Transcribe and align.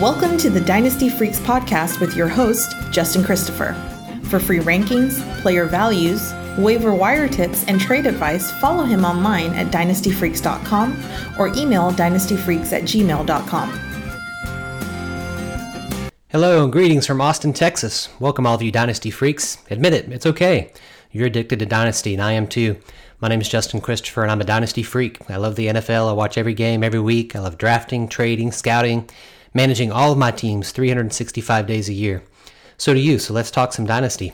Welcome 0.00 0.38
to 0.38 0.48
the 0.48 0.62
Dynasty 0.62 1.10
Freaks 1.10 1.38
podcast 1.40 2.00
with 2.00 2.16
your 2.16 2.26
host, 2.26 2.74
Justin 2.90 3.22
Christopher. 3.22 3.74
For 4.22 4.40
free 4.40 4.60
rankings, 4.60 5.20
player 5.42 5.66
values, 5.66 6.32
waiver 6.56 6.94
wire 6.94 7.28
tips, 7.28 7.66
and 7.66 7.78
trade 7.78 8.06
advice, 8.06 8.50
follow 8.50 8.84
him 8.84 9.04
online 9.04 9.52
at 9.52 9.66
dynastyfreaks.com 9.66 11.04
or 11.38 11.48
email 11.48 11.92
dynastyfreaks 11.92 12.72
at 12.72 12.84
gmail.com. 12.84 13.68
Hello 16.30 16.64
and 16.64 16.72
greetings 16.72 17.06
from 17.06 17.20
Austin, 17.20 17.52
Texas. 17.52 18.08
Welcome, 18.18 18.46
all 18.46 18.54
of 18.54 18.62
you 18.62 18.72
Dynasty 18.72 19.10
freaks. 19.10 19.58
Admit 19.70 19.92
it, 19.92 20.10
it's 20.10 20.24
okay. 20.24 20.72
You're 21.12 21.26
addicted 21.26 21.58
to 21.58 21.66
Dynasty, 21.66 22.14
and 22.14 22.22
I 22.22 22.32
am 22.32 22.46
too. 22.46 22.78
My 23.20 23.28
name 23.28 23.42
is 23.42 23.50
Justin 23.50 23.82
Christopher, 23.82 24.22
and 24.22 24.30
I'm 24.30 24.40
a 24.40 24.44
Dynasty 24.44 24.82
freak. 24.82 25.18
I 25.28 25.36
love 25.36 25.56
the 25.56 25.66
NFL. 25.66 26.08
I 26.08 26.14
watch 26.14 26.38
every 26.38 26.54
game 26.54 26.82
every 26.82 27.00
week. 27.00 27.36
I 27.36 27.40
love 27.40 27.58
drafting, 27.58 28.08
trading, 28.08 28.50
scouting, 28.50 29.06
managing 29.54 29.92
all 29.92 30.12
of 30.12 30.18
my 30.18 30.30
teams 30.30 30.72
365 30.72 31.66
days 31.66 31.88
a 31.88 31.92
year. 31.92 32.22
So 32.76 32.94
do 32.94 33.00
you, 33.00 33.18
so 33.18 33.34
let's 33.34 33.50
talk 33.50 33.72
some 33.72 33.86
Dynasty. 33.86 34.32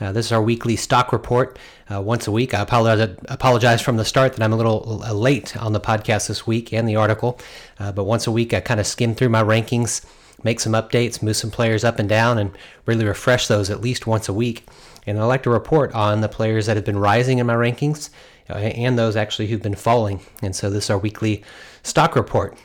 Uh, 0.00 0.12
this 0.12 0.26
is 0.26 0.32
our 0.32 0.42
weekly 0.42 0.76
stock 0.76 1.12
report 1.12 1.58
uh, 1.92 2.00
once 2.00 2.26
a 2.26 2.32
week. 2.32 2.54
I 2.54 2.60
apologize, 2.60 3.16
apologize 3.28 3.80
from 3.80 3.96
the 3.96 4.04
start 4.04 4.34
that 4.34 4.42
I'm 4.44 4.52
a 4.52 4.56
little 4.56 5.02
uh, 5.02 5.12
late 5.12 5.56
on 5.56 5.72
the 5.72 5.80
podcast 5.80 6.28
this 6.28 6.46
week 6.46 6.72
and 6.72 6.88
the 6.88 6.96
article, 6.96 7.40
uh, 7.80 7.90
but 7.90 8.04
once 8.04 8.26
a 8.26 8.30
week 8.30 8.54
I 8.54 8.60
kind 8.60 8.78
of 8.78 8.86
skim 8.86 9.14
through 9.14 9.30
my 9.30 9.42
rankings 9.42 10.04
make 10.42 10.60
some 10.60 10.72
updates, 10.72 11.22
move 11.22 11.36
some 11.36 11.50
players 11.50 11.84
up 11.84 11.98
and 11.98 12.08
down, 12.08 12.38
and 12.38 12.52
really 12.86 13.04
refresh 13.04 13.46
those 13.48 13.70
at 13.70 13.80
least 13.80 14.06
once 14.06 14.28
a 14.28 14.32
week. 14.32 14.66
And 15.06 15.18
I 15.18 15.24
like 15.24 15.42
to 15.44 15.50
report 15.50 15.92
on 15.94 16.20
the 16.20 16.28
players 16.28 16.66
that 16.66 16.76
have 16.76 16.84
been 16.84 16.98
rising 16.98 17.38
in 17.38 17.46
my 17.46 17.54
rankings 17.54 18.10
uh, 18.50 18.54
and 18.54 18.98
those 18.98 19.16
actually 19.16 19.48
who've 19.48 19.62
been 19.62 19.74
falling. 19.74 20.20
And 20.42 20.54
so 20.54 20.70
this 20.70 20.84
is 20.84 20.90
our 20.90 20.98
weekly 20.98 21.42
stock 21.82 22.14
report. 22.14 22.56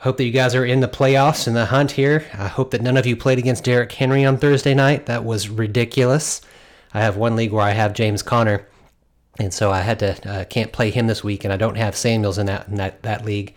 Hope 0.00 0.16
that 0.16 0.24
you 0.24 0.30
guys 0.30 0.54
are 0.54 0.64
in 0.64 0.80
the 0.80 0.88
playoffs 0.88 1.46
and 1.46 1.54
the 1.54 1.66
hunt 1.66 1.90
here. 1.90 2.24
I 2.32 2.48
hope 2.48 2.70
that 2.70 2.80
none 2.80 2.96
of 2.96 3.04
you 3.04 3.16
played 3.16 3.38
against 3.38 3.64
Derrick 3.64 3.92
Henry 3.92 4.24
on 4.24 4.38
Thursday 4.38 4.72
night. 4.72 5.04
That 5.04 5.26
was 5.26 5.50
ridiculous. 5.50 6.40
I 6.94 7.02
have 7.02 7.18
one 7.18 7.36
league 7.36 7.52
where 7.52 7.62
I 7.62 7.72
have 7.72 7.92
James 7.92 8.22
Conner, 8.22 8.66
and 9.38 9.52
so 9.52 9.70
I 9.70 9.80
had 9.80 9.98
to 9.98 10.30
uh, 10.30 10.44
can't 10.44 10.72
play 10.72 10.88
him 10.88 11.06
this 11.06 11.22
week, 11.22 11.44
and 11.44 11.52
I 11.52 11.58
don't 11.58 11.76
have 11.76 11.94
Samuels 11.94 12.38
in 12.38 12.46
that 12.46 12.66
in 12.68 12.76
that, 12.76 13.02
that 13.02 13.26
league. 13.26 13.54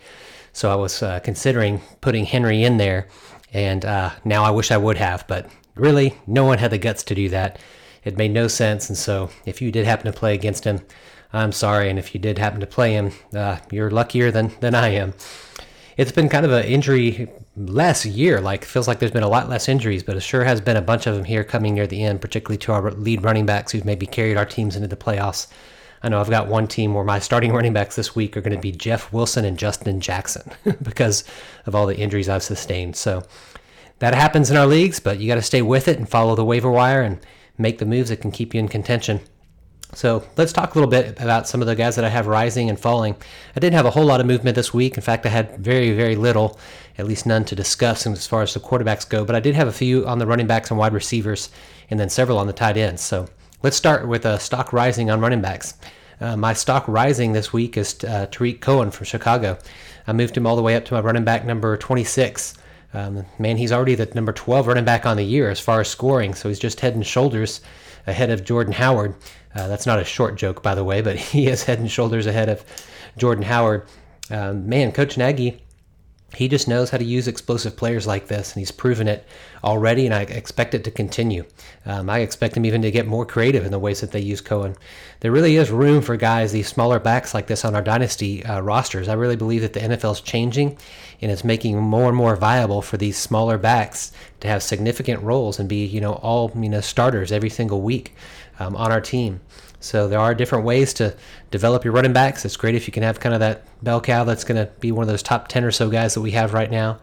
So 0.52 0.70
I 0.70 0.74
was 0.74 1.02
uh, 1.02 1.20
considering 1.20 1.80
putting 2.02 2.26
Henry 2.26 2.62
in 2.62 2.76
there, 2.76 3.08
and 3.54 3.82
uh, 3.86 4.10
now 4.22 4.44
I 4.44 4.50
wish 4.50 4.70
I 4.70 4.76
would 4.76 4.98
have, 4.98 5.26
but 5.26 5.48
really, 5.76 6.14
no 6.26 6.44
one 6.44 6.58
had 6.58 6.72
the 6.72 6.78
guts 6.78 7.02
to 7.04 7.14
do 7.14 7.30
that. 7.30 7.58
It 8.04 8.18
made 8.18 8.32
no 8.32 8.48
sense. 8.48 8.90
And 8.90 8.98
so, 8.98 9.30
if 9.46 9.62
you 9.62 9.72
did 9.72 9.86
happen 9.86 10.12
to 10.12 10.18
play 10.18 10.34
against 10.34 10.64
him, 10.64 10.82
I'm 11.32 11.52
sorry. 11.52 11.88
And 11.88 11.98
if 11.98 12.14
you 12.14 12.20
did 12.20 12.36
happen 12.36 12.60
to 12.60 12.66
play 12.66 12.92
him, 12.92 13.12
uh, 13.34 13.60
you're 13.72 13.90
luckier 13.90 14.30
than, 14.30 14.52
than 14.60 14.74
I 14.74 14.88
am. 14.88 15.14
It's 15.96 16.12
been 16.12 16.28
kind 16.28 16.44
of 16.44 16.52
an 16.52 16.64
injury 16.64 17.28
less 17.56 18.04
year. 18.04 18.40
Like, 18.40 18.64
feels 18.64 18.88
like 18.88 18.98
there's 18.98 19.12
been 19.12 19.22
a 19.22 19.28
lot 19.28 19.48
less 19.48 19.68
injuries, 19.68 20.02
but 20.02 20.16
it 20.16 20.20
sure 20.20 20.44
has 20.44 20.60
been 20.60 20.76
a 20.76 20.82
bunch 20.82 21.06
of 21.06 21.14
them 21.14 21.24
here 21.24 21.44
coming 21.44 21.74
near 21.74 21.86
the 21.86 22.02
end, 22.02 22.20
particularly 22.20 22.58
to 22.58 22.72
our 22.72 22.90
lead 22.90 23.22
running 23.22 23.46
backs 23.46 23.72
who've 23.72 23.84
maybe 23.84 24.06
carried 24.06 24.36
our 24.36 24.46
teams 24.46 24.76
into 24.76 24.88
the 24.88 24.96
playoffs. 24.96 25.46
I 26.02 26.08
know 26.08 26.20
I've 26.20 26.28
got 26.28 26.48
one 26.48 26.66
team 26.68 26.92
where 26.92 27.04
my 27.04 27.18
starting 27.18 27.52
running 27.52 27.72
backs 27.72 27.96
this 27.96 28.14
week 28.14 28.36
are 28.36 28.42
going 28.42 28.56
to 28.56 28.60
be 28.60 28.72
Jeff 28.72 29.12
Wilson 29.12 29.44
and 29.44 29.58
Justin 29.58 30.00
Jackson 30.00 30.50
because 30.82 31.24
of 31.64 31.74
all 31.74 31.86
the 31.86 31.96
injuries 31.96 32.28
I've 32.28 32.42
sustained. 32.42 32.96
So 32.96 33.22
that 34.00 34.14
happens 34.14 34.50
in 34.50 34.56
our 34.56 34.66
leagues, 34.66 35.00
but 35.00 35.18
you 35.18 35.28
got 35.28 35.36
to 35.36 35.42
stay 35.42 35.62
with 35.62 35.88
it 35.88 35.96
and 35.98 36.08
follow 36.08 36.34
the 36.34 36.44
waiver 36.44 36.70
wire 36.70 37.00
and 37.02 37.24
make 37.56 37.78
the 37.78 37.86
moves 37.86 38.10
that 38.10 38.20
can 38.20 38.32
keep 38.32 38.52
you 38.52 38.60
in 38.60 38.68
contention. 38.68 39.20
So 39.94 40.24
let's 40.36 40.52
talk 40.52 40.74
a 40.74 40.78
little 40.78 40.90
bit 40.90 41.20
about 41.20 41.46
some 41.48 41.60
of 41.60 41.66
the 41.66 41.76
guys 41.76 41.96
that 41.96 42.04
I 42.04 42.08
have 42.08 42.26
rising 42.26 42.68
and 42.68 42.78
falling. 42.78 43.14
I 43.56 43.60
didn't 43.60 43.74
have 43.74 43.86
a 43.86 43.90
whole 43.90 44.04
lot 44.04 44.20
of 44.20 44.26
movement 44.26 44.56
this 44.56 44.74
week. 44.74 44.96
In 44.96 45.02
fact, 45.02 45.24
I 45.24 45.28
had 45.28 45.58
very, 45.58 45.92
very 45.94 46.16
little, 46.16 46.58
at 46.98 47.06
least 47.06 47.26
none 47.26 47.44
to 47.46 47.54
discuss 47.54 48.06
as 48.06 48.26
far 48.26 48.42
as 48.42 48.54
the 48.54 48.60
quarterbacks 48.60 49.08
go. 49.08 49.24
But 49.24 49.36
I 49.36 49.40
did 49.40 49.54
have 49.54 49.68
a 49.68 49.72
few 49.72 50.06
on 50.06 50.18
the 50.18 50.26
running 50.26 50.46
backs 50.46 50.70
and 50.70 50.78
wide 50.78 50.92
receivers, 50.92 51.50
and 51.90 51.98
then 51.98 52.08
several 52.08 52.38
on 52.38 52.46
the 52.46 52.52
tight 52.52 52.76
ends. 52.76 53.02
So 53.02 53.28
Let's 53.64 53.78
start 53.78 54.06
with 54.06 54.26
a 54.26 54.38
stock 54.38 54.74
rising 54.74 55.08
on 55.08 55.22
running 55.22 55.40
backs. 55.40 55.72
Uh, 56.20 56.36
my 56.36 56.52
stock 56.52 56.86
rising 56.86 57.32
this 57.32 57.50
week 57.50 57.78
is 57.78 58.04
uh, 58.04 58.26
Tarik 58.30 58.60
Cohen 58.60 58.90
from 58.90 59.06
Chicago. 59.06 59.56
I 60.06 60.12
moved 60.12 60.36
him 60.36 60.46
all 60.46 60.54
the 60.54 60.60
way 60.60 60.76
up 60.76 60.84
to 60.84 60.92
my 60.92 61.00
running 61.00 61.24
back 61.24 61.46
number 61.46 61.74
26. 61.78 62.58
Um, 62.92 63.24
man, 63.38 63.56
he's 63.56 63.72
already 63.72 63.94
the 63.94 64.04
number 64.14 64.34
12 64.34 64.66
running 64.66 64.84
back 64.84 65.06
on 65.06 65.16
the 65.16 65.24
year 65.24 65.48
as 65.48 65.60
far 65.60 65.80
as 65.80 65.88
scoring, 65.88 66.34
so 66.34 66.50
he's 66.50 66.58
just 66.58 66.80
head 66.80 66.94
and 66.94 67.06
shoulders 67.06 67.62
ahead 68.06 68.28
of 68.28 68.44
Jordan 68.44 68.74
Howard. 68.74 69.14
Uh, 69.54 69.68
that's 69.68 69.86
not 69.86 70.00
a 70.00 70.04
short 70.04 70.36
joke, 70.36 70.62
by 70.62 70.74
the 70.74 70.84
way, 70.84 71.00
but 71.00 71.16
he 71.32 71.46
is 71.46 71.64
head 71.64 71.78
and 71.78 71.90
shoulders 71.90 72.26
ahead 72.26 72.48
of 72.48 72.64
Jordan 73.16 73.44
Howard. 73.44 73.88
Um, 74.30 74.68
man, 74.68 74.92
Coach 74.92 75.18
Nagy 75.18 75.60
he 76.36 76.48
just 76.48 76.68
knows 76.68 76.90
how 76.90 76.98
to 76.98 77.04
use 77.04 77.28
explosive 77.28 77.76
players 77.76 78.06
like 78.06 78.26
this, 78.26 78.52
and 78.52 78.60
he's 78.60 78.70
proven 78.70 79.08
it 79.08 79.26
already, 79.62 80.04
and 80.04 80.14
I 80.14 80.22
expect 80.22 80.74
it 80.74 80.84
to 80.84 80.90
continue. 80.90 81.44
Um, 81.86 82.10
I 82.10 82.18
expect 82.18 82.56
him 82.56 82.66
even 82.66 82.82
to 82.82 82.90
get 82.90 83.06
more 83.06 83.24
creative 83.24 83.64
in 83.64 83.72
the 83.72 83.78
ways 83.78 84.00
that 84.00 84.12
they 84.12 84.20
use 84.20 84.40
Cohen. 84.40 84.76
There 85.20 85.32
really 85.32 85.56
is 85.56 85.70
room 85.70 86.02
for 86.02 86.16
guys, 86.16 86.52
these 86.52 86.68
smaller 86.68 86.98
backs 86.98 87.34
like 87.34 87.46
this 87.46 87.64
on 87.64 87.74
our 87.74 87.82
dynasty 87.82 88.44
uh, 88.44 88.60
rosters. 88.60 89.08
I 89.08 89.14
really 89.14 89.36
believe 89.36 89.62
that 89.62 89.72
the 89.72 89.80
NFL 89.80 90.12
is 90.12 90.20
changing, 90.20 90.76
and 91.20 91.30
it's 91.30 91.44
making 91.44 91.80
more 91.80 92.08
and 92.08 92.16
more 92.16 92.36
viable 92.36 92.82
for 92.82 92.96
these 92.96 93.16
smaller 93.16 93.58
backs 93.58 94.12
to 94.40 94.48
have 94.48 94.62
significant 94.62 95.22
roles 95.22 95.58
and 95.58 95.68
be, 95.68 95.84
you 95.86 96.00
know, 96.00 96.14
all 96.14 96.50
you 96.54 96.68
know 96.68 96.80
starters 96.80 97.32
every 97.32 97.50
single 97.50 97.80
week 97.80 98.14
um, 98.58 98.76
on 98.76 98.92
our 98.92 99.00
team. 99.00 99.40
So 99.80 100.08
there 100.08 100.18
are 100.18 100.34
different 100.34 100.64
ways 100.64 100.94
to 100.94 101.14
develop 101.50 101.84
your 101.84 101.92
running 101.92 102.14
backs. 102.14 102.44
It's 102.44 102.56
great 102.56 102.74
if 102.74 102.86
you 102.86 102.92
can 102.92 103.02
have 103.02 103.20
kind 103.20 103.34
of 103.34 103.40
that 103.40 103.66
bell 103.84 104.00
cow 104.00 104.24
that's 104.24 104.44
going 104.44 104.64
to 104.64 104.72
be 104.80 104.92
one 104.92 105.02
of 105.02 105.08
those 105.08 105.22
top 105.22 105.48
10 105.48 105.64
or 105.64 105.70
so 105.70 105.90
guys 105.90 106.14
that 106.14 106.22
we 106.22 106.30
have 106.30 106.54
right 106.54 106.70
now. 106.70 106.98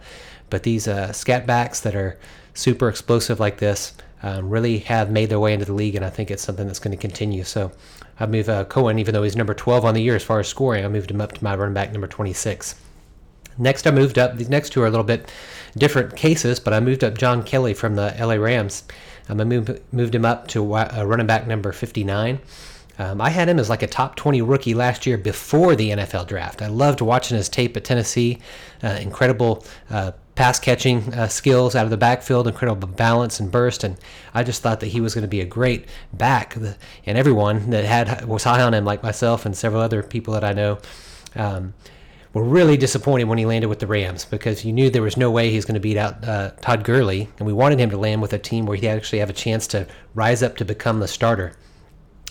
But 0.50 0.64
these 0.64 0.88
uh, 0.88 1.14
scat 1.14 1.46
backs 1.46 1.80
that 1.82 1.96
are 1.96 2.18
super 2.54 2.90
explosive 2.90 3.40
like 3.40 3.58
this 3.58 3.94
um, 4.24 4.50
really 4.50 4.80
have 4.80 5.12
made 5.12 5.30
their 5.30 5.40
way 5.40 5.54
into 5.54 5.66
the 5.66 5.74
league, 5.74 5.96
and 5.96 6.06
I 6.06 6.10
think 6.10 6.30
it's 6.30 6.44
something 6.44 6.68
that's 6.68 6.80
going 6.80 6.96
to 6.96 7.02
continue. 7.02 7.44
So 7.44 7.72
I 8.20 8.26
moved 8.26 8.50
uh, 8.50 8.66
Cohen, 8.66 9.00
even 9.00 9.14
though 9.14 9.24
he's 9.24 9.36
number 9.36 9.54
12 9.54 9.86
on 9.86 9.94
the 9.94 10.02
year 10.02 10.16
as 10.16 10.24
far 10.24 10.40
as 10.40 10.48
scoring, 10.48 10.86
I 10.86 10.88
moved 10.88 11.12
him 11.12 11.22
up 11.22 11.34
to 11.34 11.44
my 11.44 11.56
running 11.56 11.74
back 11.74 11.92
number 11.92 12.08
26. 12.08 12.76
Next, 13.58 13.86
I 13.86 13.92
moved 13.92 14.18
up. 14.18 14.38
These 14.38 14.50
next 14.50 14.72
two 14.72 14.82
are 14.82 14.88
a 14.88 14.90
little 14.90 15.04
bit 15.04 15.32
different 15.78 16.16
cases, 16.16 16.60
but 16.60 16.74
I 16.74 16.80
moved 16.80 17.04
up 17.04 17.18
John 17.18 17.44
Kelly 17.44 17.74
from 17.74 17.96
the 17.96 18.16
LA 18.20 18.36
Rams. 18.36 18.84
Um, 19.32 19.40
I 19.40 19.46
moved, 19.46 19.80
moved 19.94 20.14
him 20.14 20.26
up 20.26 20.48
to 20.50 20.74
uh, 20.74 21.04
running 21.06 21.26
back 21.26 21.48
number 21.48 21.72
59. 21.72 22.40
Um, 23.00 23.22
I 23.22 23.30
had 23.30 23.48
him 23.48 23.58
as 23.60 23.70
like 23.70 23.82
a 23.82 23.88
top 23.88 24.16
20 24.16 24.42
rookie 24.42 24.74
last 24.74 25.06
year 25.06 25.18
before 25.18 25.76
the 25.76 25.92
NFL 25.92 26.28
draft. 26.28 26.62
I 26.62 26.68
loved 26.68 27.00
watching 27.00 27.38
his 27.38 27.48
tape 27.48 27.78
at 27.78 27.86
Tennessee. 27.86 28.40
Uh, 28.84 29.00
incredible 29.02 29.66
uh, 29.90 30.12
pass 30.36 30.60
catching 30.60 31.14
uh, 31.14 31.28
skills 31.30 31.76
out 31.76 31.86
of 31.86 31.92
the 31.92 31.98
backfield, 31.98 32.46
incredible 32.46 32.90
balance 32.90 33.40
and 33.40 33.50
burst, 33.50 33.86
and 33.86 33.98
I 34.34 34.44
just 34.44 34.62
thought 34.62 34.82
that 34.82 34.88
he 34.88 35.00
was 35.00 35.16
going 35.16 35.24
to 35.24 35.30
be 35.30 35.40
a 35.40 35.46
great 35.46 35.86
back. 36.12 36.58
And 36.58 37.18
everyone 37.18 37.70
that 37.70 37.86
had 37.86 38.26
was 38.26 38.44
high 38.44 38.62
on 38.62 38.74
him, 38.74 38.84
like 38.84 39.02
myself 39.02 39.46
and 39.46 39.56
several 39.56 39.82
other 39.82 40.04
people 40.04 40.34
that 40.34 40.44
I 40.44 40.52
know. 40.52 40.80
Um, 41.36 41.74
were 42.34 42.44
really 42.44 42.78
disappointed 42.78 43.26
when 43.26 43.38
he 43.38 43.46
landed 43.46 43.68
with 43.68 43.80
the 43.80 43.88
Rams 43.88 44.26
because 44.26 44.64
you 44.64 44.72
knew 44.72 44.90
there 44.90 45.02
was 45.02 45.18
no 45.18 45.30
way 45.30 45.50
he 45.50 45.58
was 45.58 45.66
going 45.66 45.76
to 45.76 45.82
beat 45.82 45.98
out 45.98 46.24
uh, 46.24 46.52
Todd 46.62 46.84
Gurley, 46.84 47.30
and 47.38 47.46
we 47.46 47.54
wanted 47.54 47.80
him 47.80 47.90
to 47.90 47.98
land 47.98 48.22
with 48.22 48.34
a 48.34 48.40
team 48.40 48.66
where 48.66 48.78
he 48.78 48.88
actually 48.88 49.20
have 49.20 49.30
a 49.30 49.34
chance 49.34 49.68
to 49.68 49.88
rise 50.16 50.42
up 50.42 50.56
to 50.58 50.66
become 50.66 51.00
the 51.00 51.08
starter. 51.08 51.54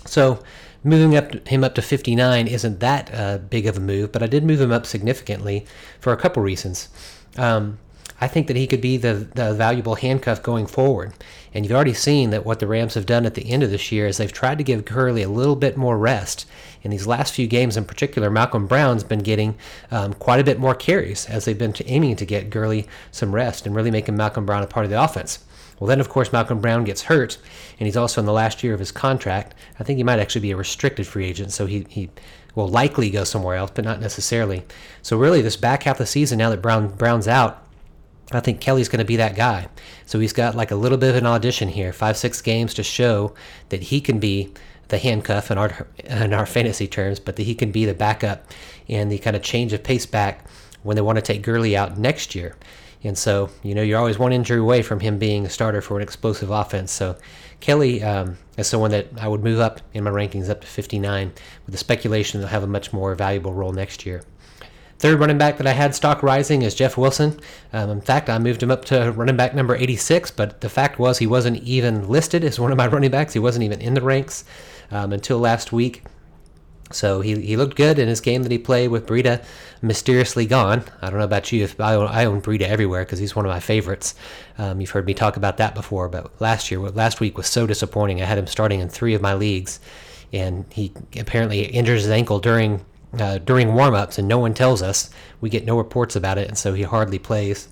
So 0.06 0.42
moving 0.82 1.16
up 1.16 1.46
him 1.46 1.62
up 1.62 1.74
to 1.74 1.82
59 1.82 2.46
isn't 2.46 2.80
that 2.80 3.10
uh, 3.12 3.38
big 3.38 3.66
of 3.66 3.76
a 3.76 3.80
move, 3.80 4.12
but 4.12 4.22
I 4.22 4.26
did 4.26 4.44
move 4.44 4.60
him 4.60 4.72
up 4.72 4.86
significantly 4.86 5.66
for 6.00 6.12
a 6.12 6.16
couple 6.16 6.42
reasons. 6.42 6.88
Um, 7.36 7.78
I 8.20 8.28
think 8.28 8.48
that 8.48 8.56
he 8.56 8.66
could 8.66 8.80
be 8.80 8.96
the, 8.96 9.14
the 9.34 9.54
valuable 9.54 9.94
handcuff 9.94 10.42
going 10.42 10.66
forward. 10.66 11.12
And 11.54 11.64
you've 11.64 11.74
already 11.74 11.94
seen 11.94 12.30
that 12.30 12.44
what 12.44 12.60
the 12.60 12.66
Rams 12.66 12.94
have 12.94 13.06
done 13.06 13.24
at 13.24 13.34
the 13.34 13.50
end 13.50 13.62
of 13.62 13.70
this 13.70 13.90
year 13.90 14.06
is 14.06 14.18
they've 14.18 14.32
tried 14.32 14.58
to 14.58 14.64
give 14.64 14.84
Gurley 14.84 15.22
a 15.22 15.28
little 15.28 15.56
bit 15.56 15.76
more 15.76 15.98
rest. 15.98 16.46
In 16.82 16.90
these 16.90 17.06
last 17.06 17.34
few 17.34 17.46
games 17.46 17.76
in 17.76 17.84
particular, 17.84 18.30
Malcolm 18.30 18.66
Brown's 18.66 19.04
been 19.04 19.20
getting 19.20 19.56
um, 19.90 20.12
quite 20.14 20.40
a 20.40 20.44
bit 20.44 20.58
more 20.58 20.74
carries 20.74 21.26
as 21.26 21.44
they've 21.44 21.58
been 21.58 21.74
aiming 21.86 22.16
to 22.16 22.26
get 22.26 22.50
Gurley 22.50 22.86
some 23.10 23.34
rest 23.34 23.66
and 23.66 23.74
really 23.74 23.90
making 23.90 24.16
Malcolm 24.16 24.46
Brown 24.46 24.62
a 24.62 24.66
part 24.66 24.84
of 24.84 24.90
the 24.90 25.02
offense. 25.02 25.40
Well, 25.78 25.88
then, 25.88 26.00
of 26.00 26.10
course, 26.10 26.30
Malcolm 26.30 26.60
Brown 26.60 26.84
gets 26.84 27.04
hurt, 27.04 27.38
and 27.78 27.86
he's 27.86 27.96
also 27.96 28.20
in 28.20 28.26
the 28.26 28.34
last 28.34 28.62
year 28.62 28.74
of 28.74 28.80
his 28.80 28.92
contract. 28.92 29.54
I 29.78 29.84
think 29.84 29.96
he 29.96 30.04
might 30.04 30.18
actually 30.18 30.42
be 30.42 30.50
a 30.50 30.56
restricted 30.56 31.06
free 31.06 31.24
agent, 31.24 31.52
so 31.52 31.64
he, 31.64 31.86
he 31.88 32.10
will 32.54 32.68
likely 32.68 33.08
go 33.08 33.24
somewhere 33.24 33.56
else, 33.56 33.70
but 33.74 33.86
not 33.86 33.98
necessarily. 33.98 34.62
So, 35.00 35.16
really, 35.16 35.40
this 35.40 35.56
back 35.56 35.84
half 35.84 35.96
of 35.96 36.00
the 36.00 36.06
season, 36.06 36.36
now 36.36 36.50
that 36.50 36.60
Brown 36.60 36.88
Brown's 36.88 37.26
out, 37.26 37.66
I 38.32 38.40
think 38.40 38.60
Kelly's 38.60 38.88
going 38.88 39.00
to 39.00 39.04
be 39.04 39.16
that 39.16 39.34
guy. 39.34 39.68
So 40.06 40.20
he's 40.20 40.32
got 40.32 40.54
like 40.54 40.70
a 40.70 40.76
little 40.76 40.98
bit 40.98 41.10
of 41.10 41.16
an 41.16 41.26
audition 41.26 41.68
here, 41.68 41.92
five, 41.92 42.16
six 42.16 42.40
games 42.40 42.74
to 42.74 42.82
show 42.82 43.34
that 43.70 43.84
he 43.84 44.00
can 44.00 44.18
be 44.18 44.52
the 44.88 44.98
handcuff 44.98 45.50
in 45.50 45.58
our 45.58 45.86
in 46.04 46.32
our 46.32 46.46
fantasy 46.46 46.86
terms, 46.86 47.18
but 47.18 47.36
that 47.36 47.44
he 47.44 47.54
can 47.54 47.70
be 47.72 47.84
the 47.84 47.94
backup 47.94 48.52
and 48.88 49.10
the 49.10 49.18
kind 49.18 49.36
of 49.36 49.42
change 49.42 49.72
of 49.72 49.82
pace 49.82 50.06
back 50.06 50.46
when 50.82 50.96
they 50.96 51.02
want 51.02 51.16
to 51.16 51.22
take 51.22 51.42
Gurley 51.42 51.76
out 51.76 51.98
next 51.98 52.34
year. 52.34 52.56
And 53.02 53.16
so, 53.16 53.48
you 53.62 53.74
know, 53.74 53.82
you're 53.82 53.98
always 53.98 54.18
one 54.18 54.32
injury 54.32 54.60
away 54.60 54.82
from 54.82 55.00
him 55.00 55.18
being 55.18 55.46
a 55.46 55.50
starter 55.50 55.80
for 55.80 55.96
an 55.96 56.02
explosive 56.02 56.50
offense. 56.50 56.92
So, 56.92 57.16
Kelly 57.60 58.02
um, 58.02 58.36
is 58.58 58.66
someone 58.66 58.90
that 58.90 59.06
I 59.18 59.26
would 59.26 59.42
move 59.42 59.58
up 59.58 59.80
in 59.94 60.04
my 60.04 60.10
rankings 60.10 60.50
up 60.50 60.60
to 60.60 60.66
59 60.66 61.32
with 61.64 61.72
the 61.72 61.78
speculation 61.78 62.40
that 62.40 62.46
he'll 62.46 62.52
have 62.52 62.62
a 62.62 62.66
much 62.66 62.92
more 62.92 63.14
valuable 63.14 63.54
role 63.54 63.72
next 63.72 64.04
year. 64.04 64.22
Third 65.00 65.18
running 65.18 65.38
back 65.38 65.56
that 65.56 65.66
I 65.66 65.72
had 65.72 65.94
stock 65.94 66.22
rising 66.22 66.60
is 66.60 66.74
Jeff 66.74 66.98
Wilson. 66.98 67.40
Um, 67.72 67.88
in 67.88 68.02
fact, 68.02 68.28
I 68.28 68.38
moved 68.38 68.62
him 68.62 68.70
up 68.70 68.84
to 68.84 69.10
running 69.12 69.34
back 69.34 69.54
number 69.54 69.74
86, 69.74 70.30
but 70.32 70.60
the 70.60 70.68
fact 70.68 70.98
was 70.98 71.16
he 71.16 71.26
wasn't 71.26 71.62
even 71.62 72.06
listed 72.06 72.44
as 72.44 72.60
one 72.60 72.70
of 72.70 72.76
my 72.76 72.86
running 72.86 73.10
backs. 73.10 73.32
He 73.32 73.38
wasn't 73.38 73.64
even 73.64 73.80
in 73.80 73.94
the 73.94 74.02
ranks 74.02 74.44
um, 74.90 75.14
until 75.14 75.38
last 75.38 75.72
week. 75.72 76.02
So 76.90 77.22
he, 77.22 77.40
he 77.40 77.56
looked 77.56 77.78
good 77.78 77.98
in 77.98 78.08
his 78.08 78.20
game 78.20 78.42
that 78.42 78.52
he 78.52 78.58
played 78.58 78.88
with 78.88 79.06
Breida 79.06 79.42
mysteriously 79.80 80.44
gone. 80.44 80.84
I 81.00 81.08
don't 81.08 81.18
know 81.18 81.24
about 81.24 81.50
you. 81.50 81.64
If 81.64 81.80
I 81.80 81.94
own, 81.94 82.06
I 82.06 82.26
own 82.26 82.42
Breida 82.42 82.68
everywhere 82.68 83.06
because 83.06 83.20
he's 83.20 83.34
one 83.34 83.46
of 83.46 83.50
my 83.50 83.60
favorites. 83.60 84.14
Um, 84.58 84.82
you've 84.82 84.90
heard 84.90 85.06
me 85.06 85.14
talk 85.14 85.38
about 85.38 85.56
that 85.56 85.74
before. 85.74 86.10
But 86.10 86.38
last 86.42 86.70
year, 86.70 86.78
last 86.78 87.20
week 87.20 87.38
was 87.38 87.46
so 87.46 87.66
disappointing. 87.66 88.20
I 88.20 88.26
had 88.26 88.36
him 88.36 88.46
starting 88.46 88.80
in 88.80 88.90
three 88.90 89.14
of 89.14 89.22
my 89.22 89.32
leagues, 89.32 89.80
and 90.30 90.66
he 90.68 90.92
apparently 91.18 91.62
injures 91.62 92.02
his 92.02 92.10
ankle 92.10 92.38
during 92.38 92.84
uh, 93.18 93.38
during 93.38 93.68
warmups, 93.68 94.18
and 94.18 94.28
no 94.28 94.38
one 94.38 94.54
tells 94.54 94.82
us. 94.82 95.10
We 95.40 95.50
get 95.50 95.64
no 95.64 95.76
reports 95.76 96.16
about 96.16 96.38
it, 96.38 96.48
and 96.48 96.56
so 96.56 96.74
he 96.74 96.82
hardly 96.82 97.18
plays. 97.18 97.68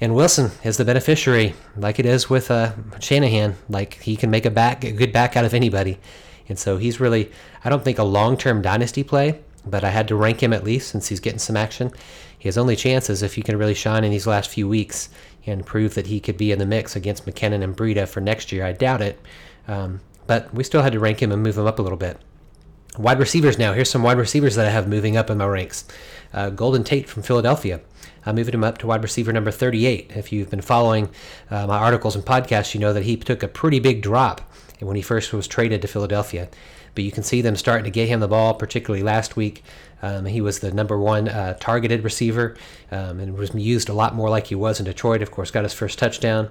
And 0.00 0.14
Wilson 0.14 0.50
is 0.64 0.78
the 0.78 0.84
beneficiary, 0.84 1.54
like 1.76 1.98
it 1.98 2.06
is 2.06 2.30
with 2.30 2.50
uh, 2.50 2.72
Shanahan. 3.00 3.56
Like 3.68 3.94
he 3.94 4.16
can 4.16 4.30
make 4.30 4.46
a 4.46 4.50
back, 4.50 4.82
a 4.82 4.92
good 4.92 5.12
back 5.12 5.36
out 5.36 5.44
of 5.44 5.52
anybody. 5.52 5.98
And 6.48 6.58
so 6.58 6.78
he's 6.78 7.00
really, 7.00 7.30
I 7.64 7.68
don't 7.68 7.84
think 7.84 7.98
a 7.98 8.04
long 8.04 8.36
term 8.36 8.62
dynasty 8.62 9.04
play, 9.04 9.40
but 9.66 9.84
I 9.84 9.90
had 9.90 10.08
to 10.08 10.16
rank 10.16 10.42
him 10.42 10.52
at 10.52 10.64
least 10.64 10.88
since 10.88 11.08
he's 11.08 11.20
getting 11.20 11.38
some 11.38 11.56
action. 11.56 11.92
His 12.38 12.56
only 12.56 12.76
chances 12.76 13.22
if 13.22 13.34
he 13.34 13.42
can 13.42 13.58
really 13.58 13.74
shine 13.74 14.02
in 14.02 14.10
these 14.10 14.26
last 14.26 14.48
few 14.48 14.66
weeks 14.66 15.10
and 15.46 15.66
prove 15.66 15.94
that 15.94 16.06
he 16.06 16.18
could 16.18 16.38
be 16.38 16.50
in 16.50 16.58
the 16.58 16.66
mix 16.66 16.96
against 16.96 17.26
McKinnon 17.26 17.62
and 17.62 17.76
Breida 17.76 18.08
for 18.08 18.20
next 18.20 18.52
year. 18.52 18.64
I 18.64 18.72
doubt 18.72 19.02
it. 19.02 19.20
Um, 19.68 20.00
but 20.26 20.52
we 20.54 20.64
still 20.64 20.82
had 20.82 20.92
to 20.92 21.00
rank 21.00 21.20
him 21.20 21.32
and 21.32 21.42
move 21.42 21.58
him 21.58 21.66
up 21.66 21.78
a 21.78 21.82
little 21.82 21.98
bit. 21.98 22.18
Wide 23.00 23.18
receivers 23.18 23.56
now. 23.56 23.72
Here's 23.72 23.88
some 23.88 24.02
wide 24.02 24.18
receivers 24.18 24.56
that 24.56 24.66
I 24.66 24.70
have 24.70 24.86
moving 24.86 25.16
up 25.16 25.30
in 25.30 25.38
my 25.38 25.46
ranks. 25.46 25.86
Uh, 26.34 26.50
Golden 26.50 26.84
Tate 26.84 27.08
from 27.08 27.22
Philadelphia. 27.22 27.80
I 28.26 28.32
moved 28.32 28.52
him 28.52 28.62
up 28.62 28.76
to 28.76 28.86
wide 28.86 29.02
receiver 29.02 29.32
number 29.32 29.50
38. 29.50 30.12
If 30.14 30.30
you've 30.30 30.50
been 30.50 30.60
following 30.60 31.08
uh, 31.50 31.66
my 31.66 31.78
articles 31.78 32.14
and 32.14 32.22
podcasts, 32.22 32.74
you 32.74 32.80
know 32.80 32.92
that 32.92 33.04
he 33.04 33.16
took 33.16 33.42
a 33.42 33.48
pretty 33.48 33.80
big 33.80 34.02
drop 34.02 34.42
when 34.80 34.96
he 34.96 35.02
first 35.02 35.32
was 35.32 35.48
traded 35.48 35.80
to 35.80 35.88
Philadelphia. 35.88 36.50
But 36.94 37.04
you 37.04 37.10
can 37.10 37.22
see 37.22 37.40
them 37.40 37.56
starting 37.56 37.84
to 37.84 37.90
get 37.90 38.08
him 38.08 38.20
the 38.20 38.28
ball, 38.28 38.52
particularly 38.52 39.02
last 39.02 39.34
week. 39.34 39.64
Um, 40.02 40.26
he 40.26 40.42
was 40.42 40.58
the 40.58 40.70
number 40.70 40.98
one 40.98 41.26
uh, 41.26 41.56
targeted 41.58 42.04
receiver 42.04 42.54
um, 42.90 43.18
and 43.18 43.34
was 43.34 43.54
used 43.54 43.88
a 43.88 43.94
lot 43.94 44.14
more 44.14 44.28
like 44.28 44.48
he 44.48 44.54
was 44.54 44.78
in 44.78 44.84
Detroit. 44.84 45.22
Of 45.22 45.30
course, 45.30 45.50
got 45.50 45.64
his 45.64 45.72
first 45.72 45.98
touchdown. 45.98 46.50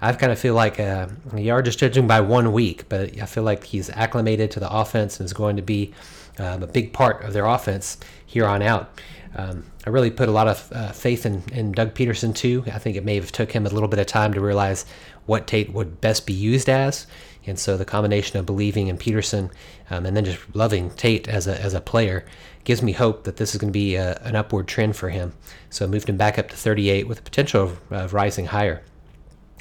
I 0.00 0.12
kind 0.12 0.30
of 0.30 0.38
feel 0.38 0.54
like 0.54 0.78
uh, 0.78 1.08
you 1.36 1.52
are 1.52 1.62
just 1.62 1.78
judging 1.78 2.06
by 2.06 2.20
one 2.20 2.52
week, 2.52 2.88
but 2.88 3.20
I 3.20 3.26
feel 3.26 3.42
like 3.42 3.64
he's 3.64 3.90
acclimated 3.90 4.52
to 4.52 4.60
the 4.60 4.72
offense 4.72 5.18
and 5.18 5.26
is 5.26 5.32
going 5.32 5.56
to 5.56 5.62
be 5.62 5.92
um, 6.38 6.62
a 6.62 6.68
big 6.68 6.92
part 6.92 7.24
of 7.24 7.32
their 7.32 7.46
offense 7.46 7.98
here 8.24 8.46
on 8.46 8.62
out. 8.62 9.00
Um, 9.34 9.64
I 9.84 9.90
really 9.90 10.10
put 10.10 10.28
a 10.28 10.32
lot 10.32 10.46
of 10.46 10.72
uh, 10.72 10.92
faith 10.92 11.26
in, 11.26 11.42
in 11.52 11.72
Doug 11.72 11.94
Pederson 11.94 12.34
too. 12.34 12.64
I 12.72 12.78
think 12.78 12.96
it 12.96 13.04
may 13.04 13.16
have 13.16 13.32
took 13.32 13.50
him 13.50 13.66
a 13.66 13.70
little 13.70 13.88
bit 13.88 13.98
of 13.98 14.06
time 14.06 14.32
to 14.34 14.40
realize 14.40 14.86
what 15.26 15.46
Tate 15.46 15.72
would 15.72 16.00
best 16.00 16.26
be 16.26 16.32
used 16.32 16.68
as. 16.68 17.06
And 17.46 17.58
so 17.58 17.76
the 17.76 17.84
combination 17.84 18.38
of 18.38 18.46
believing 18.46 18.88
in 18.88 18.98
Peterson 18.98 19.50
um, 19.90 20.06
and 20.06 20.16
then 20.16 20.24
just 20.24 20.38
loving 20.54 20.90
Tate 20.90 21.28
as 21.28 21.46
a, 21.46 21.60
as 21.60 21.74
a 21.74 21.80
player 21.80 22.24
gives 22.64 22.82
me 22.82 22.92
hope 22.92 23.24
that 23.24 23.36
this 23.36 23.54
is 23.54 23.60
going 23.60 23.72
to 23.72 23.78
be 23.78 23.96
a, 23.96 24.18
an 24.22 24.36
upward 24.36 24.68
trend 24.68 24.96
for 24.96 25.08
him. 25.08 25.32
So 25.70 25.84
I 25.84 25.88
moved 25.88 26.08
him 26.08 26.16
back 26.16 26.38
up 26.38 26.48
to 26.50 26.56
38 26.56 27.08
with 27.08 27.18
the 27.18 27.24
potential 27.24 27.62
of, 27.64 27.92
of 27.92 28.12
rising 28.12 28.46
higher. 28.46 28.82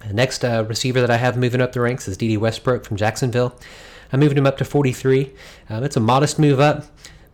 The 0.06 0.14
next 0.14 0.44
uh, 0.44 0.66
receiver 0.68 1.02
that 1.02 1.10
I 1.10 1.18
have 1.18 1.38
moving 1.38 1.62
up 1.62 1.74
the 1.74 1.82
ranks 1.82 2.08
is 2.08 2.18
Dede 2.18 2.38
Westbrook 2.38 2.86
from 2.86 2.98
Jacksonville. 2.98 3.58
I 4.12 4.18
moved 4.18 4.38
him 4.38 4.46
up 4.46 4.58
to 4.58 4.66
43. 4.66 5.34
Um, 5.70 5.84
it's 5.84 5.98
a 5.98 6.00
modest 6.00 6.40
move 6.40 6.60
up, 6.60 6.86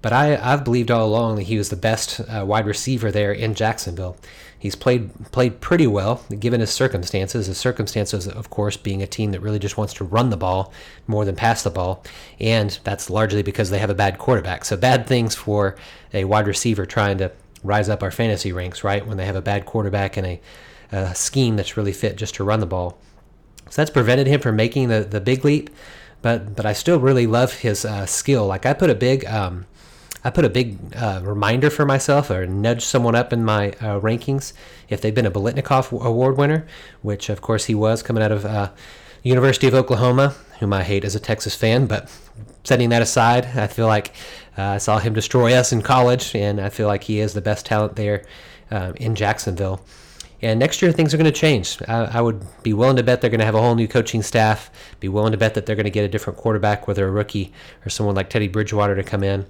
but 0.01 0.11
I, 0.13 0.37
I've 0.37 0.63
believed 0.63 0.89
all 0.89 1.07
along 1.07 1.35
that 1.35 1.43
he 1.43 1.57
was 1.57 1.69
the 1.69 1.75
best 1.75 2.19
uh, 2.21 2.45
wide 2.45 2.65
receiver 2.65 3.11
there 3.11 3.31
in 3.31 3.53
Jacksonville. 3.53 4.17
He's 4.57 4.75
played 4.75 5.11
played 5.33 5.59
pretty 5.59 5.87
well 5.87 6.23
given 6.39 6.61
his 6.61 6.71
circumstances. 6.71 7.47
His 7.47 7.57
circumstances, 7.57 8.29
of 8.29 8.49
course, 8.49 8.77
being 8.77 9.01
a 9.01 9.07
team 9.07 9.31
that 9.31 9.41
really 9.41 9.59
just 9.59 9.77
wants 9.77 9.93
to 9.95 10.05
run 10.05 10.29
the 10.29 10.37
ball 10.37 10.71
more 11.05 11.25
than 11.25 11.35
pass 11.35 11.63
the 11.63 11.69
ball, 11.69 12.01
and 12.39 12.79
that's 12.85 13.09
largely 13.09 13.43
because 13.43 13.71
they 13.71 13.79
have 13.79 13.89
a 13.89 13.95
bad 13.95 14.17
quarterback. 14.17 14.63
So 14.63 14.77
bad 14.77 15.05
things 15.05 15.35
for 15.35 15.75
a 16.13 16.23
wide 16.23 16.47
receiver 16.47 16.85
trying 16.85 17.17
to 17.17 17.33
rise 17.61 17.89
up 17.89 18.03
our 18.03 18.11
fantasy 18.11 18.53
ranks, 18.53 18.85
right? 18.85 19.05
When 19.05 19.17
they 19.17 19.25
have 19.25 19.35
a 19.35 19.41
bad 19.41 19.65
quarterback 19.65 20.15
and 20.15 20.25
a, 20.25 20.41
a 20.93 21.15
scheme 21.15 21.55
that's 21.55 21.75
really 21.75 21.93
fit 21.93 22.15
just 22.15 22.35
to 22.35 22.43
run 22.43 22.59
the 22.59 22.65
ball. 22.65 22.97
So 23.69 23.81
that's 23.81 23.91
prevented 23.91 24.27
him 24.27 24.39
from 24.39 24.55
making 24.55 24.89
the, 24.89 25.01
the 25.01 25.19
big 25.19 25.43
leap, 25.43 25.69
but 26.21 26.55
but 26.55 26.65
I 26.65 26.73
still 26.73 26.99
really 26.99 27.27
love 27.27 27.53
his 27.53 27.85
uh, 27.85 28.05
skill. 28.05 28.45
Like 28.45 28.65
I 28.65 28.73
put 28.73 28.89
a 28.89 28.95
big 28.95 29.25
um, 29.25 29.65
I 30.23 30.29
put 30.29 30.45
a 30.45 30.49
big 30.49 30.77
uh, 30.95 31.21
reminder 31.23 31.69
for 31.69 31.85
myself 31.85 32.29
or 32.29 32.45
nudge 32.45 32.85
someone 32.85 33.15
up 33.15 33.33
in 33.33 33.43
my 33.43 33.69
uh, 33.71 33.99
rankings 33.99 34.53
if 34.87 35.01
they've 35.01 35.13
been 35.13 35.25
a 35.25 35.31
Biletnikoff 35.31 35.91
Award 35.91 36.37
winner, 36.37 36.65
which 37.01 37.29
of 37.29 37.41
course 37.41 37.65
he 37.65 37.75
was 37.75 38.03
coming 38.03 38.23
out 38.23 38.31
of 38.31 38.45
uh, 38.45 38.71
University 39.23 39.67
of 39.67 39.73
Oklahoma, 39.73 40.35
whom 40.59 40.71
I 40.71 40.83
hate 40.83 41.03
as 41.03 41.15
a 41.15 41.19
Texas 41.19 41.55
fan. 41.55 41.87
But 41.87 42.09
setting 42.63 42.89
that 42.89 43.01
aside, 43.01 43.45
I 43.57 43.67
feel 43.67 43.87
like 43.87 44.13
uh, 44.57 44.63
I 44.63 44.77
saw 44.77 44.99
him 44.99 45.13
destroy 45.13 45.53
us 45.53 45.73
in 45.73 45.81
college, 45.81 46.35
and 46.35 46.61
I 46.61 46.69
feel 46.69 46.87
like 46.87 47.03
he 47.03 47.19
is 47.19 47.33
the 47.33 47.41
best 47.41 47.65
talent 47.65 47.95
there 47.95 48.25
uh, 48.71 48.93
in 48.95 49.15
Jacksonville. 49.15 49.83
And 50.43 50.59
next 50.59 50.81
year, 50.81 50.91
things 50.91 51.13
are 51.13 51.17
going 51.17 51.31
to 51.31 51.31
change. 51.31 51.77
I, 51.87 52.17
I, 52.17 52.21
would 52.21 52.45
be 52.63 52.73
willing 52.73 52.97
to 52.97 53.03
bet 53.03 53.21
they're 53.21 53.29
going 53.29 53.39
to 53.39 53.45
have 53.45 53.55
a 53.55 53.61
whole 53.61 53.75
new 53.75 53.87
coaching 53.87 54.21
staff, 54.21 54.69
be 54.99 55.07
willing 55.07 55.31
to 55.31 55.37
bet 55.37 55.53
that 55.53 55.65
they're 55.65 55.75
going 55.77 55.85
to 55.85 55.89
get 55.89 56.03
a 56.03 56.09
different 56.09 56.37
quarterback, 56.37 56.85
whether 56.85 57.07
a 57.07 57.11
rookie 57.11 57.53
or 57.85 57.89
someone 57.89 58.13
like 58.13 58.29
Teddy 58.29 58.49
Bridgewater 58.49 58.93
to 58.93 59.03
come 59.03 59.23
in. 59.23 59.45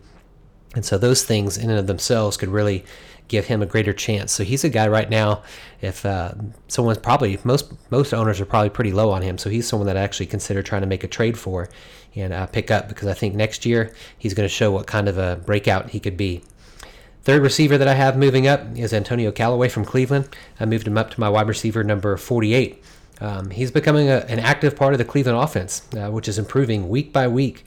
And 0.75 0.85
so 0.85 0.99
those 0.99 1.23
things 1.23 1.57
in 1.57 1.71
and 1.71 1.79
of 1.79 1.87
themselves 1.87 2.37
could 2.37 2.49
really 2.49 2.85
give 3.27 3.47
him 3.47 3.63
a 3.63 3.65
greater 3.65 3.93
chance. 3.93 4.31
So 4.31 4.43
he's 4.43 4.63
a 4.63 4.69
guy 4.69 4.87
right 4.87 5.09
now. 5.09 5.41
If 5.81 6.05
uh, 6.05 6.33
someone's 6.67 6.99
probably 6.99 7.39
most 7.43 7.73
most 7.89 8.13
owners 8.13 8.39
are 8.39 8.45
probably 8.45 8.69
pretty 8.69 8.91
low 8.91 9.09
on 9.09 9.23
him, 9.23 9.39
so 9.39 9.49
he's 9.49 9.67
someone 9.67 9.87
that 9.87 9.97
I 9.97 10.01
actually 10.01 10.27
consider 10.27 10.61
trying 10.61 10.81
to 10.81 10.87
make 10.87 11.03
a 11.03 11.07
trade 11.07 11.37
for 11.37 11.69
and 12.15 12.33
uh, 12.33 12.45
pick 12.47 12.69
up 12.69 12.87
because 12.87 13.07
I 13.07 13.13
think 13.13 13.33
next 13.33 13.65
year 13.65 13.93
he's 14.17 14.35
going 14.35 14.47
to 14.47 14.53
show 14.53 14.71
what 14.71 14.85
kind 14.85 15.07
of 15.07 15.17
a 15.17 15.37
breakout 15.37 15.89
he 15.89 15.99
could 15.99 16.17
be. 16.17 16.43
Third 17.23 17.41
receiver 17.41 17.77
that 17.77 17.87
I 17.87 17.93
have 17.93 18.17
moving 18.17 18.47
up 18.47 18.77
is 18.77 18.93
Antonio 18.93 19.31
Callaway 19.31 19.69
from 19.69 19.85
Cleveland. 19.85 20.27
I 20.59 20.65
moved 20.65 20.87
him 20.87 20.97
up 20.97 21.11
to 21.11 21.19
my 21.19 21.29
wide 21.29 21.47
receiver 21.47 21.83
number 21.83 22.17
48. 22.17 22.83
Um, 23.21 23.49
he's 23.49 23.71
becoming 23.71 24.09
a, 24.09 24.25
an 24.27 24.39
active 24.39 24.75
part 24.75 24.93
of 24.93 24.97
the 24.97 25.05
Cleveland 25.05 25.37
offense, 25.37 25.87
uh, 25.95 26.09
which 26.09 26.27
is 26.27 26.37
improving 26.37 26.89
week 26.89 27.13
by 27.13 27.27
week 27.27 27.63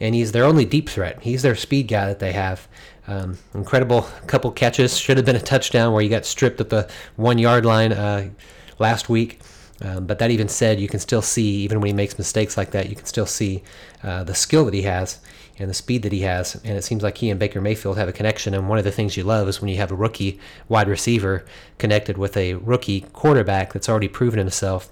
and 0.00 0.14
he's 0.14 0.32
their 0.32 0.44
only 0.44 0.64
deep 0.64 0.88
threat. 0.88 1.22
He's 1.22 1.42
their 1.42 1.54
speed 1.54 1.88
guy 1.88 2.06
that 2.06 2.18
they 2.18 2.32
have. 2.32 2.68
Um, 3.06 3.38
incredible 3.54 4.02
couple 4.26 4.50
catches. 4.50 4.96
Should 4.98 5.16
have 5.16 5.26
been 5.26 5.36
a 5.36 5.40
touchdown 5.40 5.92
where 5.92 6.02
he 6.02 6.08
got 6.08 6.24
stripped 6.26 6.60
at 6.60 6.70
the 6.70 6.88
one 7.16 7.38
yard 7.38 7.64
line 7.64 7.92
uh, 7.92 8.30
last 8.78 9.08
week. 9.08 9.40
Um, 9.82 10.06
but 10.06 10.18
that 10.18 10.30
even 10.30 10.48
said, 10.48 10.80
you 10.80 10.88
can 10.88 11.00
still 11.00 11.22
see, 11.22 11.56
even 11.56 11.80
when 11.80 11.88
he 11.88 11.92
makes 11.92 12.18
mistakes 12.18 12.56
like 12.56 12.70
that, 12.70 12.88
you 12.88 12.96
can 12.96 13.04
still 13.04 13.26
see 13.26 13.62
uh, 14.02 14.24
the 14.24 14.34
skill 14.34 14.64
that 14.64 14.74
he 14.74 14.82
has 14.82 15.20
and 15.58 15.70
the 15.70 15.74
speed 15.74 16.02
that 16.02 16.12
he 16.12 16.20
has. 16.20 16.54
And 16.56 16.76
it 16.76 16.84
seems 16.84 17.02
like 17.02 17.18
he 17.18 17.30
and 17.30 17.40
Baker 17.40 17.60
Mayfield 17.60 17.96
have 17.96 18.08
a 18.08 18.12
connection. 18.12 18.54
And 18.54 18.68
one 18.68 18.78
of 18.78 18.84
the 18.84 18.92
things 18.92 19.16
you 19.16 19.24
love 19.24 19.48
is 19.48 19.60
when 19.60 19.68
you 19.68 19.76
have 19.76 19.90
a 19.90 19.96
rookie 19.96 20.38
wide 20.68 20.88
receiver 20.88 21.44
connected 21.78 22.18
with 22.18 22.36
a 22.36 22.54
rookie 22.54 23.02
quarterback 23.12 23.72
that's 23.72 23.88
already 23.88 24.08
proven 24.08 24.38
himself. 24.38 24.90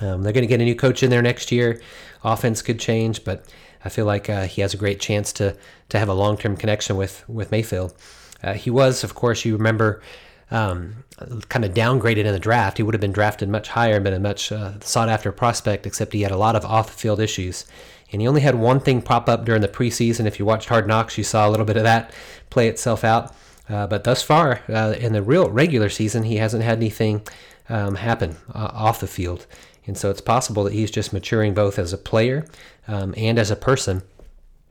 Um, 0.00 0.22
they're 0.22 0.32
going 0.32 0.42
to 0.42 0.48
get 0.48 0.60
a 0.60 0.64
new 0.64 0.74
coach 0.74 1.02
in 1.02 1.10
there 1.10 1.22
next 1.22 1.52
year. 1.52 1.80
Offense 2.24 2.62
could 2.62 2.78
change, 2.78 3.24
but 3.24 3.44
I 3.84 3.88
feel 3.88 4.06
like 4.06 4.30
uh, 4.30 4.44
he 4.44 4.60
has 4.62 4.74
a 4.74 4.76
great 4.76 5.00
chance 5.00 5.32
to 5.34 5.56
to 5.88 5.98
have 5.98 6.08
a 6.08 6.14
long 6.14 6.36
term 6.36 6.56
connection 6.56 6.96
with 6.96 7.28
with 7.28 7.50
Mayfield. 7.50 7.94
Uh, 8.42 8.54
he 8.54 8.70
was, 8.70 9.04
of 9.04 9.14
course, 9.14 9.44
you 9.44 9.56
remember, 9.56 10.02
um, 10.50 11.04
kind 11.48 11.64
of 11.64 11.74
downgraded 11.74 12.24
in 12.24 12.32
the 12.32 12.38
draft. 12.38 12.76
He 12.76 12.82
would 12.82 12.94
have 12.94 13.00
been 13.00 13.12
drafted 13.12 13.48
much 13.48 13.68
higher 13.68 13.94
and 13.96 14.04
been 14.04 14.14
a 14.14 14.18
much 14.18 14.50
uh, 14.50 14.80
sought 14.80 15.08
after 15.08 15.30
prospect, 15.30 15.86
except 15.86 16.12
he 16.12 16.22
had 16.22 16.32
a 16.32 16.36
lot 16.36 16.56
of 16.56 16.64
off 16.64 16.88
the 16.88 16.92
field 16.92 17.20
issues. 17.20 17.64
And 18.12 18.20
he 18.20 18.28
only 18.28 18.42
had 18.42 18.54
one 18.54 18.78
thing 18.78 19.02
pop 19.02 19.28
up 19.28 19.44
during 19.44 19.62
the 19.62 19.68
preseason. 19.68 20.26
If 20.26 20.38
you 20.38 20.44
watched 20.44 20.68
Hard 20.68 20.86
Knocks, 20.86 21.16
you 21.16 21.24
saw 21.24 21.48
a 21.48 21.50
little 21.50 21.66
bit 21.66 21.76
of 21.76 21.82
that 21.84 22.12
play 22.50 22.68
itself 22.68 23.04
out. 23.04 23.34
Uh, 23.68 23.86
but 23.86 24.04
thus 24.04 24.22
far, 24.22 24.60
uh, 24.68 24.94
in 24.98 25.12
the 25.12 25.22
real 25.22 25.48
regular 25.48 25.88
season, 25.88 26.24
he 26.24 26.36
hasn't 26.36 26.62
had 26.62 26.76
anything 26.78 27.22
um, 27.68 27.94
happen 27.94 28.36
uh, 28.54 28.70
off 28.72 29.00
the 29.00 29.06
field. 29.06 29.46
And 29.86 29.96
so 29.96 30.10
it's 30.10 30.20
possible 30.20 30.64
that 30.64 30.72
he's 30.72 30.90
just 30.90 31.12
maturing 31.12 31.54
both 31.54 31.78
as 31.78 31.92
a 31.92 31.98
player 31.98 32.46
um, 32.86 33.14
and 33.16 33.38
as 33.38 33.50
a 33.50 33.56
person 33.56 34.02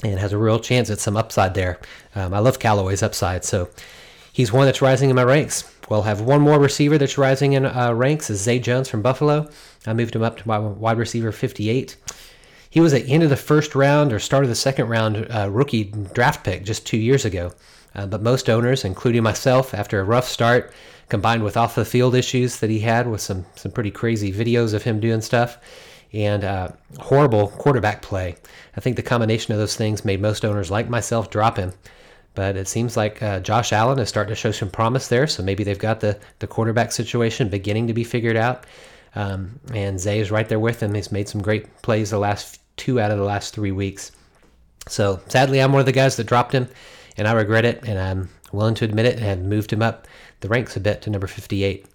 and 0.03 0.19
has 0.19 0.33
a 0.33 0.37
real 0.37 0.59
chance 0.59 0.89
at 0.89 0.99
some 0.99 1.17
upside 1.17 1.53
there. 1.53 1.79
Um, 2.15 2.33
I 2.33 2.39
love 2.39 2.59
Callaway's 2.59 3.03
upside. 3.03 3.43
So 3.43 3.69
he's 4.31 4.51
one 4.51 4.65
that's 4.65 4.81
rising 4.81 5.09
in 5.09 5.15
my 5.15 5.23
ranks. 5.23 5.71
We'll 5.89 6.03
have 6.03 6.21
one 6.21 6.41
more 6.41 6.59
receiver 6.59 6.97
that's 6.97 7.17
rising 7.17 7.53
in 7.53 7.65
uh, 7.65 7.93
ranks 7.93 8.29
is 8.29 8.41
Zay 8.41 8.59
Jones 8.59 8.87
from 8.87 9.01
Buffalo. 9.01 9.49
I 9.85 9.93
moved 9.93 10.15
him 10.15 10.23
up 10.23 10.37
to 10.37 10.47
my 10.47 10.57
wide 10.57 10.97
receiver 10.97 11.31
58. 11.31 11.97
He 12.71 12.79
was 12.79 12.93
at 12.93 13.05
the 13.05 13.11
end 13.11 13.21
of 13.21 13.29
the 13.29 13.35
first 13.35 13.75
round 13.75 14.11
or 14.11 14.19
start 14.19 14.43
of 14.43 14.49
the 14.49 14.55
second 14.55 14.87
round 14.87 15.27
uh, 15.29 15.49
rookie 15.51 15.83
draft 16.13 16.43
pick 16.43 16.63
just 16.63 16.87
two 16.87 16.97
years 16.97 17.25
ago. 17.25 17.51
Uh, 17.93 18.07
but 18.07 18.21
most 18.21 18.49
owners, 18.49 18.85
including 18.85 19.21
myself, 19.21 19.73
after 19.73 19.99
a 19.99 20.05
rough 20.05 20.27
start, 20.27 20.71
combined 21.09 21.43
with 21.43 21.57
off 21.57 21.75
the 21.75 21.83
field 21.83 22.15
issues 22.15 22.61
that 22.61 22.69
he 22.69 22.79
had 22.79 23.05
with 23.07 23.19
some 23.19 23.45
some 23.55 23.71
pretty 23.73 23.91
crazy 23.91 24.31
videos 24.31 24.73
of 24.73 24.83
him 24.83 25.01
doing 25.01 25.19
stuff 25.19 25.57
and 26.13 26.45
uh, 26.45 26.69
horrible 26.99 27.49
quarterback 27.49 28.01
play. 28.01 28.35
I 28.77 28.79
think 28.81 28.95
the 28.95 29.01
combination 29.01 29.53
of 29.53 29.59
those 29.59 29.75
things 29.75 30.05
made 30.05 30.21
most 30.21 30.45
owners 30.45 30.71
like 30.71 30.89
myself 30.89 31.29
drop 31.29 31.57
him. 31.57 31.73
But 32.33 32.55
it 32.55 32.69
seems 32.69 32.95
like 32.95 33.21
uh, 33.21 33.41
Josh 33.41 33.73
Allen 33.73 33.99
is 33.99 34.07
starting 34.07 34.31
to 34.31 34.35
show 34.35 34.51
some 34.51 34.69
promise 34.69 35.09
there. 35.09 35.27
So 35.27 35.43
maybe 35.43 35.65
they've 35.65 35.77
got 35.77 35.99
the, 35.99 36.17
the 36.39 36.47
quarterback 36.47 36.93
situation 36.93 37.49
beginning 37.49 37.87
to 37.87 37.93
be 37.93 38.05
figured 38.05 38.37
out. 38.37 38.65
Um, 39.15 39.59
and 39.73 39.99
Zay 39.99 40.19
is 40.19 40.31
right 40.31 40.47
there 40.47 40.59
with 40.59 40.81
him. 40.81 40.93
He's 40.93 41.11
made 41.11 41.27
some 41.27 41.41
great 41.41 41.81
plays 41.81 42.11
the 42.11 42.19
last 42.19 42.60
two 42.81 42.99
out 42.99 43.11
of 43.11 43.19
the 43.19 43.23
last 43.23 43.53
three 43.53 43.71
weeks. 43.71 44.11
So 44.87 45.19
sadly, 45.27 45.61
I'm 45.61 45.71
one 45.71 45.81
of 45.81 45.85
the 45.85 45.91
guys 45.91 46.15
that 46.15 46.25
dropped 46.25 46.51
him, 46.51 46.67
and 47.15 47.27
I 47.27 47.33
regret 47.33 47.63
it, 47.63 47.83
and 47.85 47.99
I'm 47.99 48.29
willing 48.51 48.73
to 48.75 48.85
admit 48.85 49.05
it, 49.05 49.17
and 49.17 49.23
have 49.23 49.39
moved 49.39 49.71
him 49.71 49.83
up 49.83 50.07
the 50.39 50.49
ranks 50.49 50.75
a 50.75 50.79
bit 50.79 51.03
to 51.03 51.11
number 51.11 51.27
58. 51.27 51.85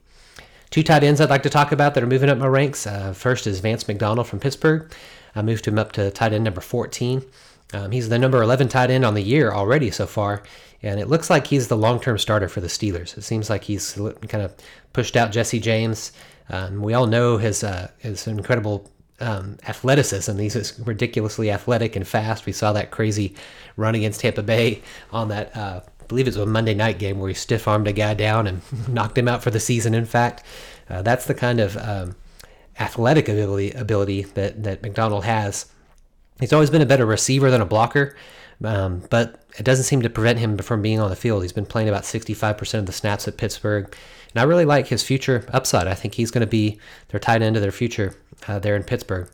Two 0.70 0.84
tight 0.84 1.02
ends 1.02 1.20
I'd 1.20 1.28
like 1.28 1.42
to 1.42 1.50
talk 1.50 1.72
about 1.72 1.94
that 1.94 2.04
are 2.04 2.08
moving 2.08 2.30
up 2.30 2.38
my 2.38 2.46
ranks. 2.46 2.86
Uh, 2.86 3.12
first 3.12 3.48
is 3.48 3.58
Vance 3.58 3.88
McDonald 3.88 4.28
from 4.28 4.38
Pittsburgh. 4.38 4.92
I 5.34 5.42
moved 5.42 5.66
him 5.66 5.76
up 5.78 5.90
to 5.92 6.12
tight 6.12 6.32
end 6.32 6.44
number 6.44 6.60
14. 6.60 7.24
Um, 7.74 7.90
he's 7.90 8.08
the 8.08 8.18
number 8.18 8.40
11 8.40 8.68
tight 8.68 8.90
end 8.90 9.04
on 9.04 9.14
the 9.14 9.22
year 9.22 9.52
already 9.52 9.90
so 9.90 10.06
far, 10.06 10.44
and 10.82 11.00
it 11.00 11.08
looks 11.08 11.28
like 11.28 11.48
he's 11.48 11.66
the 11.66 11.76
long 11.76 11.98
term 11.98 12.16
starter 12.16 12.48
for 12.48 12.60
the 12.60 12.68
Steelers. 12.68 13.18
It 13.18 13.22
seems 13.22 13.50
like 13.50 13.64
he's 13.64 13.94
kind 13.94 14.44
of 14.44 14.54
pushed 14.92 15.16
out 15.16 15.32
Jesse 15.32 15.58
James. 15.58 16.12
Um, 16.48 16.80
we 16.80 16.94
all 16.94 17.08
know 17.08 17.38
his, 17.38 17.64
uh, 17.64 17.90
his 17.98 18.28
incredible 18.28 18.88
um, 19.20 19.58
athleticism. 19.66 20.38
He's 20.38 20.78
ridiculously 20.80 21.50
athletic 21.50 21.96
and 21.96 22.06
fast. 22.06 22.46
We 22.46 22.52
saw 22.52 22.72
that 22.72 22.90
crazy 22.90 23.34
run 23.76 23.94
against 23.94 24.20
Tampa 24.20 24.42
Bay 24.42 24.82
on 25.10 25.28
that, 25.28 25.56
uh, 25.56 25.80
I 26.00 26.04
believe 26.04 26.26
it 26.26 26.30
was 26.30 26.36
a 26.36 26.46
Monday 26.46 26.74
night 26.74 26.98
game 26.98 27.18
where 27.18 27.28
he 27.28 27.34
stiff 27.34 27.66
armed 27.66 27.88
a 27.88 27.92
guy 27.92 28.14
down 28.14 28.46
and 28.46 28.62
knocked 28.88 29.18
him 29.18 29.28
out 29.28 29.42
for 29.42 29.50
the 29.50 29.60
season. 29.60 29.94
In 29.94 30.06
fact, 30.06 30.44
uh, 30.88 31.02
that's 31.02 31.26
the 31.26 31.34
kind 31.34 31.60
of 31.60 31.76
um, 31.76 32.14
athletic 32.78 33.28
ability 33.28 33.72
ability 33.72 34.22
that 34.22 34.62
that 34.62 34.82
McDonald 34.82 35.24
has. 35.24 35.66
He's 36.38 36.52
always 36.52 36.70
been 36.70 36.82
a 36.82 36.86
better 36.86 37.06
receiver 37.06 37.50
than 37.50 37.62
a 37.62 37.66
blocker, 37.66 38.14
um, 38.62 39.02
but 39.10 39.42
it 39.58 39.64
doesn't 39.64 39.84
seem 39.84 40.02
to 40.02 40.10
prevent 40.10 40.38
him 40.38 40.58
from 40.58 40.82
being 40.82 41.00
on 41.00 41.08
the 41.08 41.16
field. 41.16 41.42
He's 41.42 41.52
been 41.52 41.66
playing 41.66 41.88
about 41.88 42.02
65% 42.02 42.78
of 42.78 42.86
the 42.86 42.92
snaps 42.92 43.26
at 43.26 43.38
Pittsburgh, 43.38 43.94
and 44.36 44.42
I 44.42 44.44
really 44.44 44.66
like 44.66 44.88
his 44.88 45.02
future 45.02 45.46
upside. 45.50 45.86
I 45.86 45.94
think 45.94 46.12
he's 46.12 46.30
going 46.30 46.42
to 46.42 46.46
be 46.46 46.78
their 47.08 47.18
tight 47.18 47.40
end 47.40 47.56
of 47.56 47.62
their 47.62 47.72
future 47.72 48.14
uh, 48.46 48.58
there 48.58 48.76
in 48.76 48.82
Pittsburgh. 48.82 49.30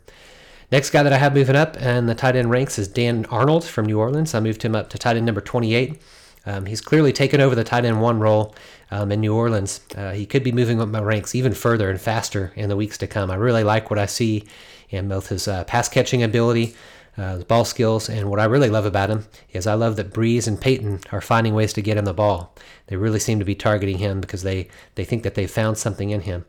Next 0.71 0.91
guy 0.91 1.03
that 1.03 1.11
I 1.11 1.17
have 1.17 1.33
moving 1.33 1.57
up 1.57 1.75
and 1.77 2.07
the 2.07 2.15
tight 2.15 2.37
end 2.37 2.49
ranks 2.49 2.79
is 2.79 2.87
Dan 2.87 3.25
Arnold 3.25 3.65
from 3.65 3.85
New 3.85 3.99
Orleans. 3.99 4.33
I 4.33 4.39
moved 4.39 4.63
him 4.63 4.77
up 4.77 4.89
to 4.91 4.97
tight 4.97 5.17
end 5.17 5.25
number 5.25 5.41
28. 5.41 6.01
Um, 6.45 6.67
he's 6.67 6.79
clearly 6.79 7.11
taken 7.11 7.41
over 7.41 7.53
the 7.53 7.65
tight 7.65 7.83
end 7.83 8.01
one 8.01 8.21
role 8.21 8.55
um, 8.91 9.11
in 9.11 9.19
New 9.19 9.35
Orleans. 9.35 9.81
Uh, 9.93 10.11
he 10.13 10.25
could 10.25 10.41
be 10.41 10.53
moving 10.53 10.79
up 10.79 10.87
my 10.87 11.01
ranks 11.01 11.35
even 11.35 11.53
further 11.53 11.89
and 11.89 11.99
faster 11.99 12.53
in 12.55 12.69
the 12.69 12.77
weeks 12.77 12.97
to 12.99 13.05
come. 13.05 13.29
I 13.29 13.35
really 13.35 13.65
like 13.65 13.89
what 13.89 13.99
I 13.99 14.05
see 14.05 14.45
in 14.89 15.09
both 15.09 15.27
his 15.27 15.49
uh, 15.49 15.65
pass 15.65 15.89
catching 15.89 16.23
ability, 16.23 16.75
uh, 17.17 17.35
his 17.35 17.43
ball 17.43 17.65
skills, 17.65 18.09
and 18.09 18.29
what 18.29 18.39
I 18.39 18.45
really 18.45 18.69
love 18.69 18.85
about 18.85 19.09
him 19.09 19.25
is 19.51 19.67
I 19.67 19.75
love 19.75 19.95
that 19.97 20.13
Brees 20.13 20.47
and 20.47 20.59
Payton 20.59 21.01
are 21.11 21.21
finding 21.21 21.53
ways 21.53 21.73
to 21.73 21.81
get 21.81 21.97
him 21.97 22.05
the 22.05 22.13
ball. 22.13 22.55
They 22.87 22.95
really 22.95 23.19
seem 23.19 23.39
to 23.39 23.45
be 23.45 23.55
targeting 23.55 23.99
him 23.99 24.19
because 24.19 24.43
they, 24.43 24.69
they 24.95 25.05
think 25.05 25.23
that 25.23 25.35
they 25.35 25.45
found 25.45 25.77
something 25.77 26.09
in 26.09 26.21
him. 26.21 26.45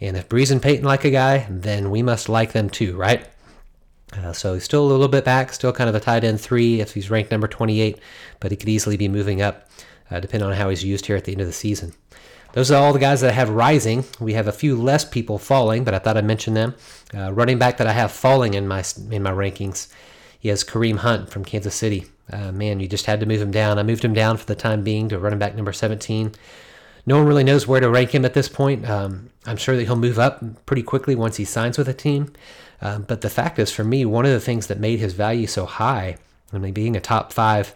And 0.00 0.16
if 0.16 0.28
Brees 0.28 0.50
and 0.50 0.62
Payton 0.62 0.84
like 0.84 1.04
a 1.04 1.10
guy, 1.10 1.46
then 1.50 1.90
we 1.90 2.02
must 2.02 2.28
like 2.28 2.52
them 2.52 2.68
too, 2.68 2.96
right? 2.96 3.26
Uh, 4.16 4.32
so 4.32 4.54
he's 4.54 4.64
still 4.64 4.86
a 4.86 4.88
little 4.88 5.08
bit 5.08 5.24
back, 5.24 5.52
still 5.52 5.72
kind 5.72 5.88
of 5.88 5.94
a 5.94 6.00
tight 6.00 6.24
end 6.24 6.40
three 6.40 6.80
if 6.80 6.94
he's 6.94 7.10
ranked 7.10 7.30
number 7.30 7.48
28, 7.48 7.98
but 8.40 8.50
he 8.50 8.56
could 8.56 8.68
easily 8.68 8.96
be 8.96 9.08
moving 9.08 9.42
up 9.42 9.68
uh, 10.10 10.20
depending 10.20 10.48
on 10.48 10.56
how 10.56 10.68
he's 10.68 10.84
used 10.84 11.06
here 11.06 11.16
at 11.16 11.24
the 11.24 11.32
end 11.32 11.40
of 11.40 11.46
the 11.46 11.52
season. 11.52 11.92
Those 12.52 12.70
are 12.70 12.82
all 12.82 12.92
the 12.92 12.98
guys 12.98 13.20
that 13.20 13.30
I 13.30 13.34
have 13.34 13.50
rising. 13.50 14.04
We 14.18 14.32
have 14.32 14.48
a 14.48 14.52
few 14.52 14.76
less 14.80 15.04
people 15.04 15.38
falling, 15.38 15.84
but 15.84 15.94
I 15.94 15.98
thought 15.98 16.16
I'd 16.16 16.24
mention 16.24 16.54
them. 16.54 16.74
Uh, 17.14 17.32
running 17.32 17.58
back 17.58 17.76
that 17.76 17.86
I 17.86 17.92
have 17.92 18.10
falling 18.10 18.54
in 18.54 18.66
my 18.66 18.82
in 19.10 19.22
my 19.22 19.30
rankings, 19.30 19.88
is 20.42 20.64
Kareem 20.64 20.98
Hunt 20.98 21.30
from 21.30 21.44
Kansas 21.44 21.74
City. 21.74 22.06
Uh, 22.32 22.52
man, 22.52 22.80
you 22.80 22.88
just 22.88 23.06
had 23.06 23.20
to 23.20 23.26
move 23.26 23.40
him 23.40 23.50
down. 23.50 23.78
I 23.78 23.82
moved 23.82 24.04
him 24.04 24.14
down 24.14 24.36
for 24.36 24.46
the 24.46 24.54
time 24.54 24.82
being 24.82 25.08
to 25.08 25.18
running 25.18 25.38
back 25.38 25.54
number 25.54 25.72
17. 25.72 26.32
No 27.06 27.16
one 27.16 27.26
really 27.26 27.44
knows 27.44 27.66
where 27.66 27.80
to 27.80 27.88
rank 27.88 28.14
him 28.14 28.24
at 28.24 28.34
this 28.34 28.48
point. 28.48 28.88
Um, 28.88 29.30
I'm 29.46 29.56
sure 29.56 29.76
that 29.76 29.84
he'll 29.84 29.96
move 29.96 30.18
up 30.18 30.66
pretty 30.66 30.82
quickly 30.82 31.14
once 31.14 31.36
he 31.36 31.44
signs 31.44 31.78
with 31.78 31.88
a 31.88 31.94
team. 31.94 32.32
Uh, 32.82 32.98
but 32.98 33.22
the 33.22 33.30
fact 33.30 33.58
is, 33.58 33.72
for 33.72 33.82
me, 33.82 34.04
one 34.04 34.26
of 34.26 34.32
the 34.32 34.40
things 34.40 34.66
that 34.66 34.78
made 34.78 34.98
his 34.98 35.14
value 35.14 35.46
so 35.46 35.64
high, 35.64 36.18
I 36.52 36.58
mean, 36.58 36.74
being 36.74 36.96
a 36.96 37.00
top 37.00 37.32
five 37.32 37.74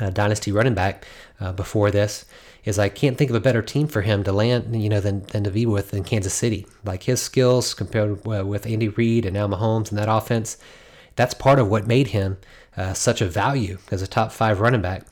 uh, 0.00 0.10
dynasty 0.10 0.52
running 0.52 0.74
back 0.74 1.04
uh, 1.40 1.52
before 1.52 1.90
this, 1.90 2.24
is 2.64 2.78
I 2.78 2.88
can't 2.88 3.18
think 3.18 3.30
of 3.30 3.36
a 3.36 3.40
better 3.40 3.62
team 3.62 3.88
for 3.88 4.02
him 4.02 4.22
to 4.24 4.32
land, 4.32 4.80
you 4.80 4.88
know, 4.88 5.00
than, 5.00 5.22
than 5.24 5.44
to 5.44 5.50
be 5.50 5.66
with 5.66 5.90
than 5.90 6.04
Kansas 6.04 6.34
City. 6.34 6.66
Like 6.84 7.04
his 7.04 7.20
skills 7.20 7.74
compared 7.74 8.24
with 8.24 8.66
Andy 8.66 8.88
Reid 8.88 9.24
and 9.24 9.34
now 9.34 9.48
Mahomes 9.48 9.90
and 9.90 9.98
that 9.98 10.08
offense, 10.08 10.58
that's 11.16 11.34
part 11.34 11.58
of 11.58 11.68
what 11.68 11.86
made 11.86 12.08
him 12.08 12.38
uh, 12.76 12.94
such 12.94 13.20
a 13.20 13.26
value 13.26 13.78
as 13.90 14.00
a 14.02 14.06
top 14.06 14.32
five 14.32 14.60
running 14.60 14.80
back. 14.82 15.04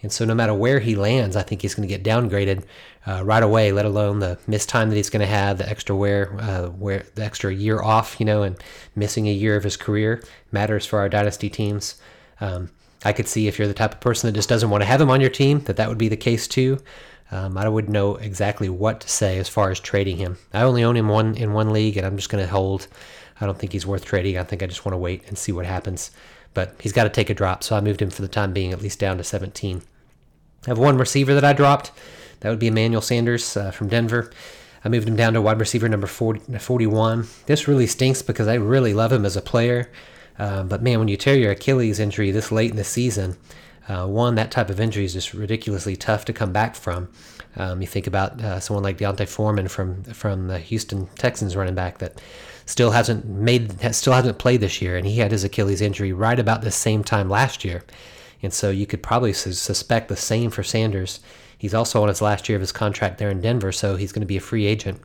And 0.00 0.12
so, 0.12 0.24
no 0.24 0.34
matter 0.34 0.54
where 0.54 0.78
he 0.78 0.94
lands, 0.94 1.34
I 1.34 1.42
think 1.42 1.62
he's 1.62 1.74
going 1.74 1.88
to 1.88 1.92
get 1.92 2.04
downgraded 2.04 2.62
uh, 3.04 3.24
right 3.24 3.42
away. 3.42 3.72
Let 3.72 3.84
alone 3.84 4.20
the 4.20 4.38
missed 4.46 4.68
time 4.68 4.90
that 4.90 4.96
he's 4.96 5.10
going 5.10 5.22
to 5.22 5.26
have, 5.26 5.58
the 5.58 5.68
extra 5.68 5.96
wear, 5.96 6.36
uh, 6.38 6.68
the 6.68 7.24
extra 7.24 7.52
year 7.52 7.82
off, 7.82 8.20
you 8.20 8.26
know, 8.26 8.44
and 8.44 8.56
missing 8.94 9.26
a 9.26 9.32
year 9.32 9.56
of 9.56 9.64
his 9.64 9.76
career 9.76 10.22
matters 10.52 10.86
for 10.86 11.00
our 11.00 11.08
dynasty 11.08 11.50
teams. 11.50 11.96
Um, 12.40 12.70
I 13.04 13.12
could 13.12 13.28
see 13.28 13.46
if 13.46 13.58
you're 13.58 13.68
the 13.68 13.74
type 13.74 13.94
of 13.94 14.00
person 14.00 14.28
that 14.28 14.34
just 14.36 14.48
doesn't 14.48 14.70
want 14.70 14.82
to 14.82 14.86
have 14.86 15.00
him 15.00 15.10
on 15.10 15.20
your 15.20 15.30
team, 15.30 15.60
that 15.60 15.76
that 15.76 15.88
would 15.88 15.98
be 15.98 16.08
the 16.08 16.16
case 16.16 16.48
too. 16.48 16.78
Um, 17.30 17.58
I 17.58 17.68
wouldn't 17.68 17.92
know 17.92 18.16
exactly 18.16 18.68
what 18.68 19.00
to 19.00 19.08
say 19.08 19.38
as 19.38 19.48
far 19.48 19.70
as 19.70 19.78
trading 19.78 20.16
him. 20.16 20.38
I 20.52 20.62
only 20.62 20.82
own 20.82 20.96
him 20.96 21.08
one 21.08 21.34
in 21.36 21.52
one 21.52 21.72
league, 21.72 21.96
and 21.96 22.06
I'm 22.06 22.16
just 22.16 22.30
going 22.30 22.42
to 22.42 22.50
hold. 22.50 22.88
I 23.40 23.46
don't 23.46 23.58
think 23.58 23.72
he's 23.72 23.86
worth 23.86 24.04
trading. 24.04 24.38
I 24.38 24.42
think 24.42 24.62
I 24.62 24.66
just 24.66 24.84
want 24.84 24.94
to 24.94 24.98
wait 24.98 25.28
and 25.28 25.36
see 25.36 25.52
what 25.52 25.66
happens 25.66 26.10
but 26.58 26.74
he's 26.80 26.92
got 26.92 27.04
to 27.04 27.10
take 27.10 27.30
a 27.30 27.34
drop. 27.34 27.62
So 27.62 27.76
I 27.76 27.80
moved 27.80 28.02
him 28.02 28.10
for 28.10 28.22
the 28.22 28.26
time 28.26 28.52
being 28.52 28.72
at 28.72 28.82
least 28.82 28.98
down 28.98 29.16
to 29.18 29.22
17. 29.22 29.80
I 30.66 30.70
have 30.70 30.76
one 30.76 30.98
receiver 30.98 31.32
that 31.34 31.44
I 31.44 31.52
dropped. 31.52 31.92
That 32.40 32.50
would 32.50 32.58
be 32.58 32.66
Emmanuel 32.66 33.00
Sanders 33.00 33.56
uh, 33.56 33.70
from 33.70 33.88
Denver. 33.88 34.32
I 34.84 34.88
moved 34.88 35.08
him 35.08 35.14
down 35.14 35.34
to 35.34 35.40
wide 35.40 35.60
receiver 35.60 35.88
number 35.88 36.08
40, 36.08 36.58
41. 36.58 37.28
This 37.46 37.68
really 37.68 37.86
stinks 37.86 38.22
because 38.22 38.48
I 38.48 38.54
really 38.54 38.92
love 38.94 39.12
him 39.12 39.24
as 39.24 39.36
a 39.36 39.40
player. 39.40 39.88
Uh, 40.38 40.62
but 40.62 40.82
man, 40.82 40.98
when 40.98 41.08
you 41.08 41.16
tear 41.16 41.36
your 41.36 41.52
Achilles 41.52 41.98
injury 41.98 42.30
this 42.30 42.52
late 42.52 42.70
in 42.70 42.76
the 42.76 42.84
season, 42.84 43.36
uh, 43.88 44.06
one, 44.06 44.34
that 44.34 44.50
type 44.50 44.70
of 44.70 44.80
injury 44.80 45.04
is 45.04 45.14
just 45.14 45.32
ridiculously 45.32 45.96
tough 45.96 46.24
to 46.26 46.32
come 46.32 46.52
back 46.52 46.76
from. 46.76 47.08
Um, 47.56 47.80
you 47.80 47.86
think 47.86 48.06
about 48.06 48.40
uh, 48.40 48.60
someone 48.60 48.84
like 48.84 48.98
D'Onta 48.98 49.26
Foreman 49.26 49.68
from 49.68 50.04
from 50.04 50.48
the 50.48 50.58
Houston 50.58 51.06
Texans 51.16 51.56
running 51.56 51.74
back 51.74 51.98
that 51.98 52.20
still 52.66 52.90
hasn't 52.90 53.26
made 53.26 53.94
still 53.94 54.12
hasn't 54.12 54.38
played 54.38 54.60
this 54.60 54.82
year, 54.82 54.96
and 54.96 55.06
he 55.06 55.18
had 55.18 55.32
his 55.32 55.42
Achilles 55.42 55.80
injury 55.80 56.12
right 56.12 56.38
about 56.38 56.60
the 56.60 56.70
same 56.70 57.02
time 57.02 57.30
last 57.30 57.64
year, 57.64 57.82
and 58.42 58.52
so 58.52 58.70
you 58.70 58.86
could 58.86 59.02
probably 59.02 59.32
suspect 59.32 60.08
the 60.08 60.16
same 60.16 60.50
for 60.50 60.62
Sanders. 60.62 61.20
He's 61.56 61.74
also 61.74 62.02
on 62.02 62.08
his 62.08 62.22
last 62.22 62.48
year 62.48 62.56
of 62.56 62.60
his 62.60 62.70
contract 62.70 63.18
there 63.18 63.30
in 63.30 63.40
Denver, 63.40 63.72
so 63.72 63.96
he's 63.96 64.12
going 64.12 64.20
to 64.20 64.26
be 64.26 64.36
a 64.36 64.40
free 64.40 64.66
agent. 64.66 65.00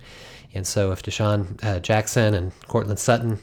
And 0.54 0.68
so 0.68 0.92
if 0.92 1.02
Deshaun 1.02 1.64
uh, 1.64 1.80
Jackson 1.80 2.36
and 2.36 2.52
Courtland 2.68 3.00
Sutton 3.00 3.40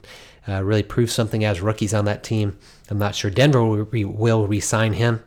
uh, 0.48 0.62
really 0.62 0.82
prove 0.82 1.10
something 1.10 1.44
as 1.44 1.60
rookies 1.60 1.94
on 1.94 2.04
that 2.06 2.22
team, 2.22 2.58
I'm 2.88 2.98
not 2.98 3.14
sure 3.14 3.30
Denver 3.30 3.64
will, 3.64 3.84
re- 3.84 4.04
will 4.04 4.46
re-sign 4.46 4.94
him. 4.94 5.22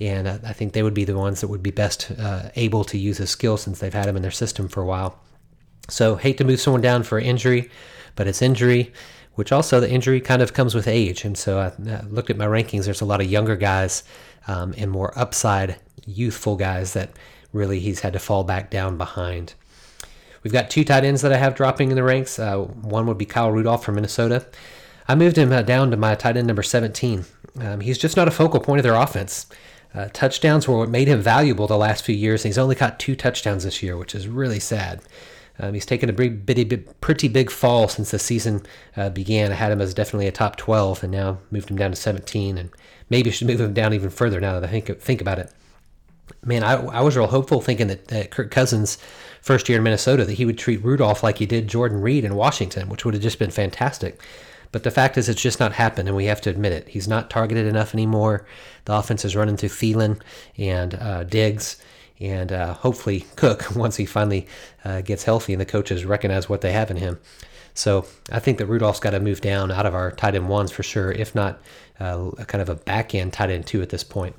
And 0.00 0.26
uh, 0.26 0.38
I 0.44 0.52
think 0.52 0.72
they 0.72 0.82
would 0.82 0.94
be 0.94 1.04
the 1.04 1.16
ones 1.16 1.40
that 1.40 1.48
would 1.48 1.62
be 1.62 1.70
best 1.70 2.10
uh, 2.18 2.50
able 2.56 2.84
to 2.84 2.98
use 2.98 3.18
his 3.18 3.30
skill 3.30 3.56
since 3.56 3.78
they've 3.78 3.92
had 3.92 4.06
him 4.06 4.16
in 4.16 4.22
their 4.22 4.30
system 4.30 4.68
for 4.68 4.82
a 4.82 4.86
while. 4.86 5.18
So 5.88 6.16
hate 6.16 6.38
to 6.38 6.44
move 6.44 6.60
someone 6.60 6.80
down 6.80 7.02
for 7.02 7.18
injury 7.18 7.70
but 8.16 8.26
it's 8.26 8.42
injury, 8.42 8.92
which 9.34 9.52
also 9.52 9.80
the 9.80 9.90
injury 9.90 10.20
kind 10.20 10.42
of 10.42 10.52
comes 10.52 10.74
with 10.74 10.86
age. 10.86 11.24
And 11.24 11.36
so 11.36 11.58
I, 11.58 11.90
I 11.90 12.02
looked 12.02 12.30
at 12.30 12.36
my 12.36 12.46
rankings. 12.46 12.84
There's 12.84 13.00
a 13.00 13.06
lot 13.06 13.20
of 13.20 13.30
younger 13.30 13.56
guys 13.56 14.04
um, 14.46 14.74
and 14.76 14.90
more 14.90 15.16
upside, 15.18 15.76
youthful 16.06 16.56
guys 16.56 16.92
that 16.92 17.10
really 17.52 17.80
he's 17.80 18.00
had 18.00 18.12
to 18.12 18.18
fall 18.18 18.44
back 18.44 18.70
down 18.70 18.98
behind. 18.98 19.54
We've 20.42 20.52
got 20.52 20.70
two 20.70 20.84
tight 20.84 21.04
ends 21.04 21.22
that 21.22 21.32
I 21.32 21.36
have 21.36 21.54
dropping 21.54 21.90
in 21.90 21.96
the 21.96 22.02
ranks. 22.02 22.38
Uh, 22.38 22.58
one 22.58 23.06
would 23.06 23.18
be 23.18 23.24
Kyle 23.24 23.50
Rudolph 23.50 23.84
from 23.84 23.94
Minnesota. 23.94 24.46
I 25.08 25.14
moved 25.14 25.36
him 25.36 25.52
uh, 25.52 25.62
down 25.62 25.90
to 25.90 25.96
my 25.96 26.14
tight 26.14 26.36
end 26.36 26.46
number 26.46 26.62
17. 26.62 27.24
Um, 27.60 27.80
he's 27.80 27.98
just 27.98 28.16
not 28.16 28.28
a 28.28 28.32
focal 28.32 28.60
point 28.60 28.78
of 28.78 28.84
their 28.84 28.94
offense. 28.94 29.46
Uh, 29.94 30.08
touchdowns 30.12 30.66
were 30.66 30.78
what 30.78 30.88
made 30.88 31.08
him 31.08 31.20
valuable 31.20 31.66
the 31.66 31.76
last 31.76 32.04
few 32.04 32.14
years, 32.14 32.44
and 32.44 32.48
he's 32.48 32.58
only 32.58 32.74
caught 32.74 32.98
two 32.98 33.14
touchdowns 33.14 33.64
this 33.64 33.82
year, 33.82 33.96
which 33.96 34.14
is 34.14 34.26
really 34.26 34.60
sad. 34.60 35.02
Um, 35.58 35.74
he's 35.74 35.84
taken 35.84 36.08
a 36.08 36.14
big, 36.14 36.46
bitty, 36.46 36.64
pretty 37.00 37.28
big 37.28 37.50
fall 37.50 37.88
since 37.88 38.10
the 38.10 38.18
season 38.18 38.62
uh, 38.96 39.10
began. 39.10 39.52
I 39.52 39.56
had 39.56 39.70
him 39.70 39.82
as 39.82 39.92
definitely 39.92 40.28
a 40.28 40.32
top 40.32 40.56
12, 40.56 41.02
and 41.02 41.12
now 41.12 41.38
moved 41.50 41.70
him 41.70 41.76
down 41.76 41.90
to 41.90 41.96
17, 41.96 42.56
and 42.56 42.70
maybe 43.10 43.30
should 43.30 43.46
move 43.46 43.60
him 43.60 43.74
down 43.74 43.92
even 43.92 44.08
further 44.08 44.40
now 44.40 44.58
that 44.58 44.68
I 44.68 44.70
think 44.70 45.00
think 45.00 45.20
about 45.20 45.38
it. 45.38 45.52
Man, 46.42 46.64
I, 46.64 46.74
I 46.74 47.00
was 47.02 47.16
real 47.16 47.26
hopeful 47.26 47.60
thinking 47.60 47.88
that, 47.88 48.08
that 48.08 48.30
Kirk 48.30 48.50
Cousins, 48.50 48.96
first 49.42 49.68
year 49.68 49.76
in 49.78 49.84
Minnesota, 49.84 50.24
that 50.24 50.34
he 50.34 50.46
would 50.46 50.56
treat 50.56 50.82
Rudolph 50.82 51.22
like 51.22 51.38
he 51.38 51.46
did 51.46 51.68
Jordan 51.68 52.00
Reed 52.00 52.24
in 52.24 52.34
Washington, 52.34 52.88
which 52.88 53.04
would 53.04 53.12
have 53.12 53.22
just 53.22 53.38
been 53.38 53.50
fantastic. 53.50 54.20
But 54.70 54.84
the 54.84 54.90
fact 54.90 55.18
is, 55.18 55.28
it's 55.28 55.42
just 55.42 55.60
not 55.60 55.74
happened, 55.74 56.08
and 56.08 56.16
we 56.16 56.24
have 56.24 56.40
to 56.42 56.50
admit 56.50 56.72
it. 56.72 56.88
He's 56.88 57.06
not 57.06 57.28
targeted 57.28 57.66
enough 57.66 57.92
anymore. 57.92 58.46
The 58.86 58.94
offense 58.94 59.22
is 59.24 59.36
running 59.36 59.58
through 59.58 59.68
Thielen 59.68 60.22
and 60.56 60.94
uh, 60.94 61.24
Diggs 61.24 61.76
and 62.22 62.52
uh, 62.52 62.74
hopefully 62.74 63.26
Cook 63.36 63.66
once 63.76 63.96
he 63.96 64.06
finally 64.06 64.46
uh, 64.84 65.02
gets 65.02 65.24
healthy 65.24 65.52
and 65.52 65.60
the 65.60 65.66
coaches 65.66 66.04
recognize 66.04 66.48
what 66.48 66.60
they 66.60 66.72
have 66.72 66.90
in 66.90 66.96
him. 66.96 67.18
So 67.74 68.06
I 68.30 68.38
think 68.38 68.58
that 68.58 68.66
Rudolph's 68.66 69.00
got 69.00 69.10
to 69.10 69.20
move 69.20 69.40
down 69.40 69.70
out 69.70 69.86
of 69.86 69.94
our 69.94 70.12
tight 70.12 70.34
end 70.34 70.48
ones 70.48 70.70
for 70.70 70.82
sure, 70.82 71.10
if 71.10 71.34
not 71.34 71.60
uh, 71.98 72.30
kind 72.46 72.62
of 72.62 72.68
a 72.68 72.74
back 72.74 73.14
end 73.14 73.32
tight 73.32 73.50
end 73.50 73.66
two 73.66 73.82
at 73.82 73.88
this 73.88 74.04
point. 74.04 74.36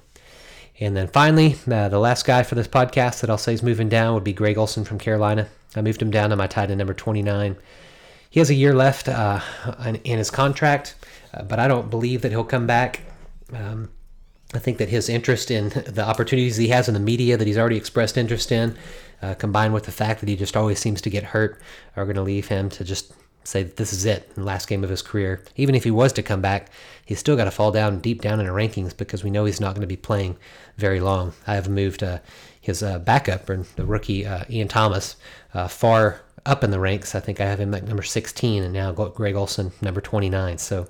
And 0.80 0.98
then 0.98 1.08
finally, 1.08 1.56
uh, 1.70 1.90
the 1.90 2.00
last 2.00 2.26
guy 2.26 2.44
for 2.44 2.56
this 2.56 2.68
podcast 2.68 3.22
that 3.22 3.30
I'll 3.30 3.38
say 3.38 3.54
is 3.54 3.64
moving 3.64 3.90
down 3.90 4.14
would 4.16 4.24
be 4.24 4.34
Greg 4.34 4.58
Olsen 4.58 4.84
from 4.84 4.98
Carolina. 4.98 5.48
I 5.76 5.82
moved 5.82 6.02
him 6.02 6.12
down 6.12 6.32
to 6.32 6.36
my 6.36 6.48
tight 6.48 6.70
end 6.70 6.80
number 6.80 6.94
29. 6.94 7.56
He 8.30 8.40
has 8.40 8.50
a 8.50 8.56
year 8.56 8.74
left 8.74 9.08
uh, 9.08 9.40
in 9.86 10.18
his 10.18 10.32
contract, 10.32 10.96
uh, 11.34 11.44
but 11.44 11.60
I 11.60 11.68
don't 11.68 11.90
believe 11.90 12.24
that 12.24 12.32
he'll 12.32 12.44
come 12.44 12.66
back. 12.66 13.02
Um, 13.54 13.92
I 14.56 14.60
think 14.60 14.78
that 14.80 14.90
his 14.90 15.10
interest 15.10 15.52
in 15.52 15.70
the 15.70 16.04
opportunities 16.04 16.58
he 16.58 16.68
has 16.70 16.88
in 16.88 16.94
the 16.94 17.00
media 17.00 17.38
that 17.38 17.48
he's 17.48 17.58
already 17.58 17.78
expressed 17.78 18.18
interest 18.18 18.52
in, 18.52 18.76
uh, 19.22 19.36
combined 19.36 19.74
with 19.74 19.86
the 19.86 19.92
fact 19.92 20.20
that 20.20 20.30
he 20.30 20.36
just 20.36 20.58
always 20.58 20.80
seems 20.80 21.02
to 21.02 21.10
get 21.10 21.24
hurt, 21.24 21.60
are 21.96 22.06
going 22.06 22.16
to 22.16 22.22
leave 22.22 22.48
him 22.48 22.70
to 22.70 22.84
just 22.84 23.14
say 23.44 23.64
that 23.64 23.78
this 23.78 23.94
is 23.94 24.06
it, 24.06 24.34
the 24.36 24.44
last 24.44 24.68
game 24.68 24.84
of 24.84 24.90
his 24.90 25.02
career. 25.02 25.44
Even 25.56 25.76
if 25.76 25.84
he 25.84 25.92
was 25.92 26.14
to 26.14 26.24
come 26.24 26.42
back, 26.42 26.70
he's 27.06 27.20
still 27.20 27.36
got 27.36 27.46
to 27.46 27.52
fall 27.52 27.72
down 27.72 28.00
deep 28.00 28.22
down 28.22 28.40
in 28.40 28.46
the 28.46 28.52
rankings 28.52 28.96
because 28.96 29.24
we 29.24 29.30
know 29.30 29.46
he's 29.46 29.62
not 29.62 29.76
going 29.76 29.82
to 29.82 29.88
be 29.88 29.96
playing 29.96 30.38
very 30.78 31.00
long. 31.00 31.34
I 31.46 31.56
have 31.56 31.70
moved 31.70 32.04
uh, 32.04 32.20
his 32.60 32.82
uh, 32.82 33.00
backup, 33.00 33.50
or 33.50 33.58
the 33.76 33.86
rookie 33.86 34.26
uh, 34.26 34.46
Ian 34.50 34.68
Thomas, 34.68 35.16
uh, 35.54 35.68
far 35.68 36.22
up 36.46 36.64
in 36.64 36.72
the 36.72 36.80
ranks. 36.80 37.16
I 37.16 37.20
think 37.20 37.40
I 37.40 37.46
have 37.46 37.60
him 37.60 37.74
at 37.74 37.88
number 37.88 38.04
16, 38.04 38.64
and 38.64 38.74
now 38.74 38.92
Greg 38.92 39.36
Olsen 39.36 39.72
number 39.82 40.02
29. 40.02 40.58
So 40.58 40.88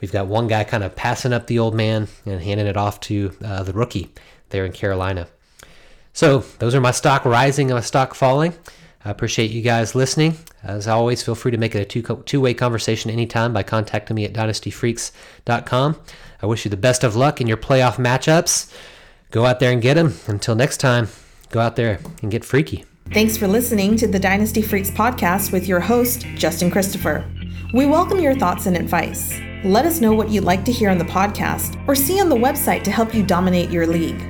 We've 0.00 0.12
got 0.12 0.26
one 0.26 0.48
guy 0.48 0.64
kind 0.64 0.82
of 0.82 0.96
passing 0.96 1.32
up 1.32 1.46
the 1.46 1.58
old 1.58 1.74
man 1.74 2.08
and 2.24 2.40
handing 2.40 2.66
it 2.66 2.76
off 2.76 3.00
to 3.00 3.32
uh, 3.44 3.62
the 3.62 3.72
rookie 3.72 4.10
there 4.48 4.64
in 4.64 4.72
Carolina. 4.72 5.28
So 6.12 6.38
those 6.58 6.74
are 6.74 6.80
my 6.80 6.90
stock 6.90 7.24
rising 7.24 7.70
and 7.70 7.76
my 7.76 7.82
stock 7.82 8.14
falling. 8.14 8.54
I 9.04 9.10
appreciate 9.10 9.50
you 9.50 9.62
guys 9.62 9.94
listening. 9.94 10.36
As 10.62 10.86
always, 10.86 11.22
feel 11.22 11.34
free 11.34 11.52
to 11.52 11.56
make 11.58 11.74
it 11.74 11.80
a 11.80 11.84
two, 11.84 12.02
two-way 12.26 12.52
conversation 12.54 13.10
anytime 13.10 13.52
by 13.52 13.62
contacting 13.62 14.14
me 14.14 14.24
at 14.24 14.34
dynastyfreaks.com. 14.34 16.00
I 16.42 16.46
wish 16.46 16.64
you 16.64 16.70
the 16.70 16.76
best 16.76 17.02
of 17.02 17.16
luck 17.16 17.40
in 17.40 17.46
your 17.46 17.56
playoff 17.56 17.96
matchups. 17.96 18.72
Go 19.30 19.46
out 19.46 19.60
there 19.60 19.72
and 19.72 19.80
get 19.80 19.94
them. 19.94 20.14
Until 20.26 20.54
next 20.54 20.78
time, 20.78 21.08
go 21.50 21.60
out 21.60 21.76
there 21.76 22.00
and 22.20 22.30
get 22.30 22.44
freaky. 22.44 22.84
Thanks 23.12 23.36
for 23.36 23.48
listening 23.48 23.96
to 23.96 24.06
the 24.06 24.18
Dynasty 24.18 24.62
Freaks 24.62 24.90
podcast 24.90 25.52
with 25.52 25.66
your 25.66 25.80
host, 25.80 26.26
Justin 26.36 26.70
Christopher. 26.70 27.28
We 27.72 27.86
welcome 27.86 28.20
your 28.20 28.34
thoughts 28.34 28.66
and 28.66 28.76
advice. 28.76 29.40
Let 29.64 29.84
us 29.84 30.00
know 30.00 30.14
what 30.14 30.30
you'd 30.30 30.44
like 30.44 30.64
to 30.66 30.72
hear 30.72 30.90
on 30.90 30.98
the 30.98 31.04
podcast 31.04 31.82
or 31.88 31.94
see 31.94 32.20
on 32.20 32.28
the 32.28 32.36
website 32.36 32.82
to 32.84 32.90
help 32.90 33.14
you 33.14 33.24
dominate 33.24 33.70
your 33.70 33.86
league. 33.86 34.29